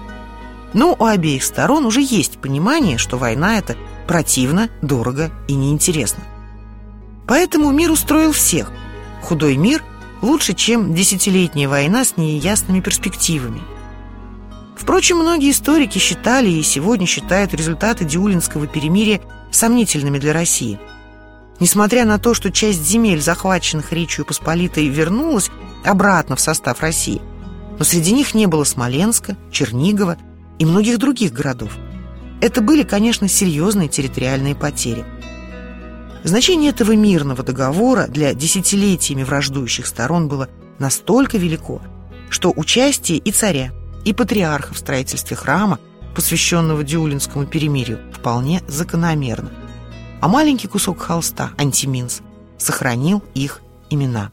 Но 0.74 0.96
у 0.98 1.06
обеих 1.06 1.44
сторон 1.44 1.86
уже 1.86 2.02
есть 2.02 2.40
понимание, 2.40 2.98
что 2.98 3.18
война 3.18 3.58
это 3.58 3.76
противно, 4.08 4.70
дорого 4.82 5.32
и 5.48 5.54
неинтересно. 5.54 6.24
Поэтому 7.28 7.72
мир 7.72 7.92
устроил 7.92 8.32
всех. 8.32 8.72
Худой 9.22 9.58
мир 9.58 9.84
лучше, 10.22 10.54
чем 10.54 10.96
десятилетняя 10.96 11.68
война 11.68 12.04
с 12.04 12.18
неясными 12.18 12.80
перспективами– 12.80 13.62
Впрочем, 14.80 15.18
многие 15.18 15.52
историки 15.52 16.00
считали 16.00 16.50
и 16.50 16.64
сегодня 16.64 17.06
считают 17.06 17.54
результаты 17.54 18.06
Диулинского 18.06 18.66
перемирия 18.66 19.20
сомнительными 19.52 20.20
для 20.20 20.32
России. 20.32 20.80
Несмотря 21.60 22.06
на 22.06 22.18
то, 22.18 22.34
что 22.34 22.50
часть 22.50 22.82
земель, 22.88 23.20
захваченных 23.20 23.92
Речью 23.92 24.24
Посполитой, 24.24 24.88
вернулась 24.88 25.52
обратно 25.84 26.38
в 26.38 26.40
состав 26.40 26.80
России, 26.80 27.22
но 27.78 27.84
среди 27.84 28.14
них 28.14 28.34
не 28.34 28.46
было 28.46 28.64
Смоленска, 28.64 29.36
Чернигова 29.52 30.18
и 30.60 30.66
многих 30.66 30.98
других 30.98 31.34
городов. 31.34 31.74
Это 32.40 32.62
были, 32.62 32.84
конечно, 32.84 33.28
серьезные 33.28 33.90
территориальные 33.90 34.56
потери. 34.56 35.04
Значение 36.24 36.72
этого 36.72 36.94
мирного 36.94 37.44
договора 37.44 38.08
для 38.08 38.34
десятилетиями 38.34 39.24
враждующих 39.24 39.86
сторон 39.86 40.30
было 40.30 40.48
настолько 40.80 41.38
велико, 41.38 41.82
что 42.30 42.54
участие 42.56 43.18
и 43.18 43.32
царя, 43.32 43.74
и 44.06 44.14
патриарха 44.14 44.74
в 44.74 44.78
строительстве 44.78 45.36
храма, 45.36 45.80
посвященного 46.16 46.84
Диулинскому 46.84 47.46
перемирию, 47.46 48.00
вполне 48.12 48.62
закономерно. 48.68 49.52
А 50.22 50.28
маленький 50.28 50.68
кусок 50.68 51.00
холста, 51.00 51.52
антиминс, 51.58 52.22
сохранил 52.58 53.24
их 53.34 53.62
имена. 53.90 54.32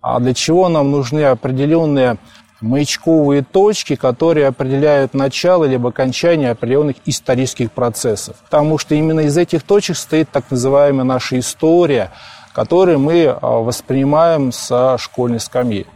А 0.00 0.20
для 0.20 0.34
чего 0.34 0.68
нам 0.68 0.90
нужны 0.90 1.24
определенные 1.24 2.18
маячковые 2.60 3.42
точки, 3.42 3.94
которые 3.94 4.46
определяют 4.46 5.14
начало 5.14 5.64
либо 5.64 5.90
окончание 5.90 6.50
определенных 6.50 6.96
исторических 7.04 7.70
процессов. 7.72 8.36
Потому 8.44 8.78
что 8.78 8.94
именно 8.94 9.20
из 9.20 9.36
этих 9.36 9.62
точек 9.62 9.96
стоит 9.96 10.30
так 10.30 10.50
называемая 10.50 11.04
наша 11.04 11.38
история, 11.38 12.10
которую 12.52 12.98
мы 12.98 13.26
а, 13.26 13.58
воспринимаем 13.58 14.52
со 14.52 14.96
школьной 14.98 15.40
скамьи. 15.40 15.86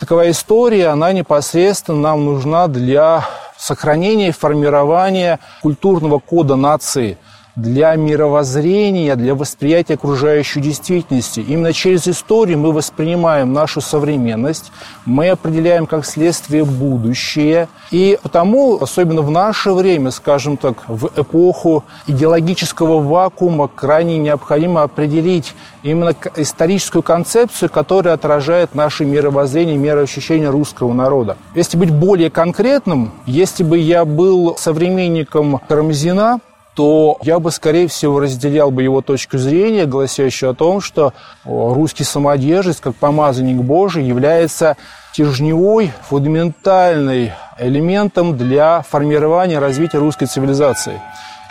Таковая 0.00 0.32
история, 0.32 0.88
она 0.88 1.12
непосредственно 1.12 2.00
нам 2.00 2.24
нужна 2.24 2.66
для 2.66 3.24
сохранения 3.56 4.28
и 4.28 4.32
формирования 4.32 5.38
культурного 5.62 6.18
кода 6.18 6.56
нации– 6.56 7.18
для 7.56 7.94
мировоззрения, 7.96 9.16
для 9.16 9.34
восприятия 9.34 9.94
окружающей 9.94 10.60
действительности. 10.60 11.40
Именно 11.40 11.72
через 11.72 12.06
историю 12.06 12.58
мы 12.58 12.72
воспринимаем 12.72 13.52
нашу 13.54 13.80
современность, 13.80 14.70
мы 15.06 15.30
определяем 15.30 15.86
как 15.86 16.04
следствие 16.04 16.64
будущее. 16.64 17.68
И 17.90 18.18
потому, 18.22 18.78
особенно 18.80 19.22
в 19.22 19.30
наше 19.30 19.72
время, 19.72 20.10
скажем 20.10 20.58
так, 20.58 20.86
в 20.86 21.10
эпоху 21.16 21.84
идеологического 22.06 23.00
вакуума, 23.00 23.68
крайне 23.68 24.18
необходимо 24.18 24.82
определить 24.82 25.54
именно 25.82 26.14
историческую 26.36 27.02
концепцию, 27.02 27.70
которая 27.70 28.14
отражает 28.14 28.74
наше 28.74 29.06
мировоззрение, 29.06 29.78
мироощущение 29.78 30.50
русского 30.50 30.92
народа. 30.92 31.38
Если 31.54 31.78
быть 31.78 31.90
более 31.90 32.30
конкретным, 32.30 33.12
если 33.24 33.64
бы 33.64 33.78
я 33.78 34.04
был 34.04 34.56
современником 34.58 35.60
Карамзина, 35.68 36.40
то 36.76 37.16
я 37.22 37.38
бы, 37.38 37.50
скорее 37.50 37.88
всего, 37.88 38.20
разделял 38.20 38.70
бы 38.70 38.82
его 38.82 39.00
точку 39.00 39.38
зрения, 39.38 39.86
гласящую 39.86 40.52
о 40.52 40.54
том, 40.54 40.82
что 40.82 41.14
русский 41.44 42.04
самодержец, 42.04 42.80
как 42.80 42.94
помазанник 42.94 43.56
Божий, 43.56 44.04
является 44.04 44.76
стержневой, 45.10 45.90
фундаментальным 46.08 47.30
элементом 47.58 48.36
для 48.36 48.82
формирования 48.82 49.58
развития 49.58 49.96
русской 49.96 50.26
цивилизации. 50.26 51.00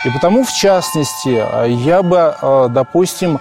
И 0.04 0.10
потому, 0.10 0.44
в 0.44 0.52
частности, 0.52 1.42
я 1.84 2.02
бы, 2.04 2.32
э, 2.40 2.68
допустим, 2.70 3.40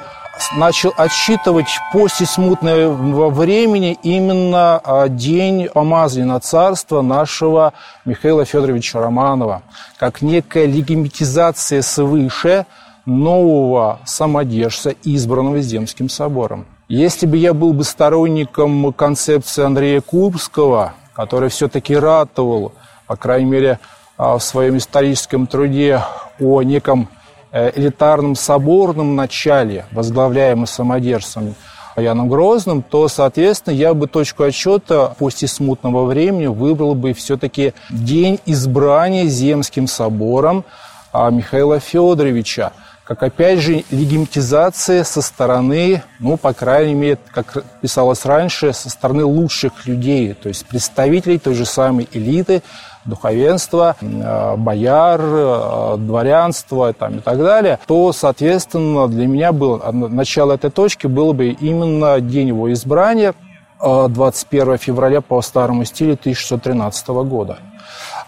начал 0.56 0.94
отсчитывать 0.98 1.68
после 1.92 2.26
смутного 2.26 3.30
времени 3.30 3.98
именно 4.04 4.80
а, 4.84 5.08
день 5.08 5.68
помазания 5.74 6.26
на 6.26 6.40
царство 6.40 7.02
нашего 7.02 7.74
Михаила 8.06 8.46
Федоровича 8.46 9.00
Романова, 9.00 9.64
как 9.98 10.22
некая 10.22 10.66
легимитизация 10.66 11.82
свыше 11.82 12.66
нового 13.06 14.00
самодержца, 14.06 14.94
избранного 15.04 15.62
Земским 15.62 16.10
собором. 16.10 16.66
Если 16.88 17.26
бы 17.26 17.38
я 17.38 17.54
был 17.54 17.74
бы 17.74 17.84
сторонником 17.84 18.94
концепции 18.94 19.64
Андрея 19.64 20.02
Курбского, 20.02 20.94
который 21.14 21.50
все-таки 21.50 21.96
ратовал, 21.96 22.74
по 23.08 23.16
крайней 23.16 23.50
мере, 23.50 23.80
а, 24.18 24.38
в 24.38 24.44
своем 24.44 24.78
историческом 24.78 25.48
труде 25.48 26.02
о 26.40 26.62
неком 26.62 27.10
элитарном 27.56 28.36
соборном 28.36 29.16
начале, 29.16 29.86
возглавляемом 29.92 30.68
самодержцем 30.68 31.56
Яном 31.96 32.28
Грозным, 32.28 32.82
то, 32.82 33.08
соответственно, 33.08 33.74
я 33.74 33.94
бы 33.94 34.08
точку 34.08 34.44
отсчета 34.44 35.16
после 35.18 35.48
смутного 35.48 36.06
времени 36.06 36.48
выбрал 36.48 36.94
бы 36.94 37.14
все-таки 37.14 37.74
день 37.90 38.40
избрания 38.46 39.26
Земским 39.28 39.88
собором 39.88 40.66
а, 41.14 41.30
Михаила 41.30 41.80
Федоровича, 41.80 42.74
как, 43.06 43.24
опять 43.24 43.60
же, 43.60 43.84
легимитизация 43.92 45.04
со 45.04 45.22
стороны, 45.22 46.04
ну, 46.20 46.38
по 46.38 46.54
крайней 46.54 46.96
мере, 46.96 47.20
как 47.32 47.64
писалось 47.80 48.26
раньше, 48.26 48.74
со 48.74 48.90
стороны 48.90 49.24
лучших 49.24 49.86
людей, 49.86 50.34
то 50.34 50.50
есть 50.50 50.66
представителей 50.66 51.38
той 51.38 51.54
же 51.54 51.66
самой 51.66 52.10
элиты, 52.12 52.64
духовенства, 53.06 53.96
э, 54.02 54.56
бояр, 54.58 55.22
э, 55.22 55.96
дворянства 56.00 56.94
там, 56.94 57.18
и 57.18 57.20
так 57.20 57.38
далее, 57.38 57.80
то, 57.86 58.12
соответственно, 58.12 59.08
для 59.08 59.28
меня 59.28 59.52
было, 59.52 59.92
начало 59.92 60.54
этой 60.54 60.72
точки 60.72 61.08
было 61.08 61.34
бы 61.34 61.50
именно 61.50 62.20
день 62.20 62.50
его 62.50 62.72
избрания, 62.74 63.34
21 63.80 64.74
э, 64.74 64.78
февраля 64.78 65.22
по 65.22 65.42
старому 65.42 65.86
стилю 65.86 66.14
1613 66.14 67.08
года. 67.24 67.60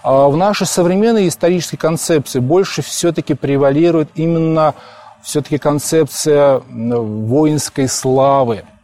А 0.04 0.28
в 0.28 0.38
нашей 0.38 0.68
современной 0.68 1.28
исторической 1.28 1.78
концепции 1.78 2.40
больше 2.40 2.82
все-таки 2.82 3.34
превалирует 3.34 4.10
именно 4.16 4.76
все-таки 5.24 5.58
концепция 5.58 6.62
воинской 6.70 7.88
славы– 7.88 8.63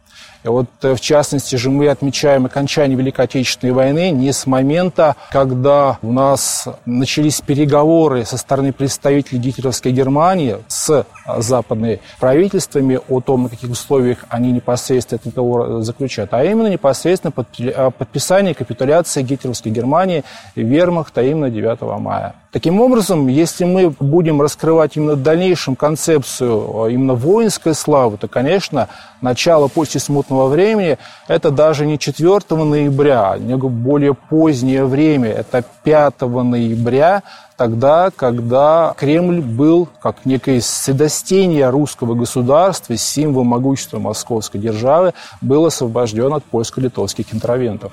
вот, 0.44 0.66
э, 0.82 0.94
в 0.94 1.00
частности 1.00 1.56
же, 1.56 1.70
мы 1.70 1.88
отмечаем 1.88 2.46
окончание 2.46 2.96
Великой 2.96 3.24
Отечественной 3.24 3.72
войны 3.72 4.10
не 4.10 4.32
с 4.32 4.46
момента, 4.46 5.16
когда 5.30 5.98
у 6.02 6.12
нас 6.12 6.68
начались 6.84 7.40
переговоры 7.40 8.24
со 8.24 8.36
стороны 8.36 8.72
представителей 8.72 9.38
гитлеровской 9.38 9.92
Германии 9.92 10.56
с 10.68 11.06
западными 11.38 12.00
правительствами 12.20 13.00
о 13.08 13.20
том, 13.20 13.44
на 13.44 13.48
каких 13.48 13.70
условиях 13.70 14.18
они 14.28 14.52
непосредственно 14.52 15.16
этот 15.16 15.34
договор 15.34 15.82
заключают, 15.82 16.34
а 16.34 16.44
именно 16.44 16.68
непосредственно 16.68 17.32
подписание 17.32 18.54
капитуляции 18.54 19.22
гитлеровской 19.22 19.72
Германии 19.72 20.24
вермахта 20.54 21.22
именно 21.22 21.50
9 21.50 21.80
мая. 22.00 22.34
Таким 22.54 22.80
образом, 22.80 23.26
если 23.26 23.64
мы 23.64 23.90
будем 23.90 24.40
раскрывать 24.40 24.96
именно 24.96 25.14
в 25.14 25.22
дальнейшем 25.24 25.74
концепцию 25.74 26.86
именно 26.88 27.14
воинской 27.14 27.74
славы, 27.74 28.16
то, 28.16 28.28
конечно, 28.28 28.88
начало 29.20 29.66
после 29.66 29.98
смутного 29.98 30.46
времени– 30.46 30.96
это 31.26 31.50
даже 31.50 31.84
не 31.84 31.98
4 31.98 32.38
ноября, 32.50 33.32
а 33.32 33.56
более 33.56 34.14
позднее 34.14 34.84
время, 34.84 35.30
это 35.30 35.64
5 35.82 36.20
ноября 36.20 37.24
тогда, 37.56 38.10
когда 38.14 38.94
Кремль 38.96 39.40
был 39.40 39.88
как 40.00 40.24
некое 40.24 40.60
седостение 40.60 41.70
русского 41.70 42.14
государства, 42.14 42.96
символ 42.96 43.44
могущества 43.44 43.98
московской 43.98 44.60
державы, 44.60 45.14
был 45.40 45.66
освобожден 45.66 46.32
от 46.32 46.44
польско-литовских 46.44 47.32
интервентов. 47.32 47.92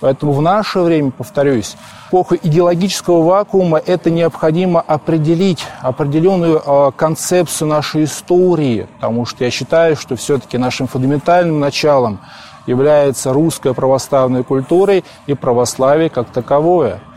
Поэтому 0.00 0.32
в 0.32 0.42
наше 0.42 0.80
время, 0.80 1.10
повторюсь, 1.10 1.76
эпоху 2.08 2.36
идеологического 2.36 3.22
вакуума 3.22 3.78
это 3.78 4.10
необходимо 4.10 4.80
определить 4.80 5.64
определенную 5.80 6.62
э, 6.64 6.92
концепцию 6.96 7.68
нашей 7.68 8.04
истории, 8.04 8.88
потому 8.96 9.26
что 9.26 9.44
я 9.44 9.50
считаю, 9.50 9.96
что 9.96 10.16
все-таки 10.16 10.58
нашим 10.58 10.86
фундаментальным 10.86 11.60
началом 11.60 12.20
является 12.66 13.32
русская 13.32 13.74
православная 13.74 14.42
культура 14.42 15.02
и 15.26 15.34
православие 15.34 16.08
как 16.08 16.28
таковое– 16.30 17.00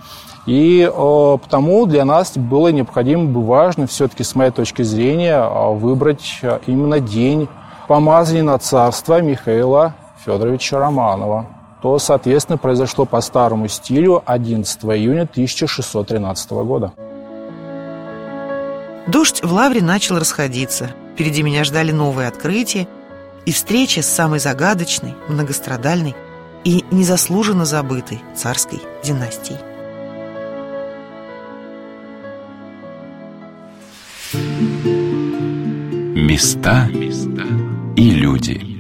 и 0.46 0.82
э, 0.82 1.38
потому 1.42 1.86
для 1.88 2.06
нас 2.06 2.38
было 2.38 2.68
необходимо 2.68 3.26
бы 3.26 3.44
важно 3.44 3.88
все-таки, 3.88 4.24
с 4.24 4.36
моей 4.36 4.52
точки 4.52 4.84
зрения, 4.84 5.38
э, 5.38 5.74
выбрать 5.74 6.40
э, 6.44 6.60
именно 6.68 7.00
день 7.00 7.48
помазания 7.88 8.44
на 8.44 8.58
царство 8.60 9.22
Михаила 9.22 9.96
Федоровича 10.24 10.78
Романова. 10.78 11.48
То, 11.82 11.98
соответственно, 12.00 12.58
произошло 12.58 13.06
по 13.06 13.22
старому 13.22 13.68
стилю 13.68 14.22
11 14.26 14.84
июня 14.86 15.24
1613 15.24 16.52
года. 16.52 16.94
Дождь 19.08 19.44
в 19.44 19.52
лавре 19.52 19.82
начал 19.82 20.18
расходиться. 20.18 20.92
Впереди 21.14 21.44
меня 21.44 21.64
ждали 21.64 21.92
новые 21.92 22.28
открытия 22.28 22.88
и 23.46 23.52
встреча 23.52 24.02
с 24.02 24.08
самой 24.08 24.40
загадочной, 24.40 25.16
многострадальной 25.28 26.16
и 26.64 26.84
незаслуженно 26.90 27.66
забытой 27.66 28.22
царской 28.36 28.82
династией. 29.04 29.75
Места 36.26 36.90
и 37.96 38.10
люди. 38.10 38.75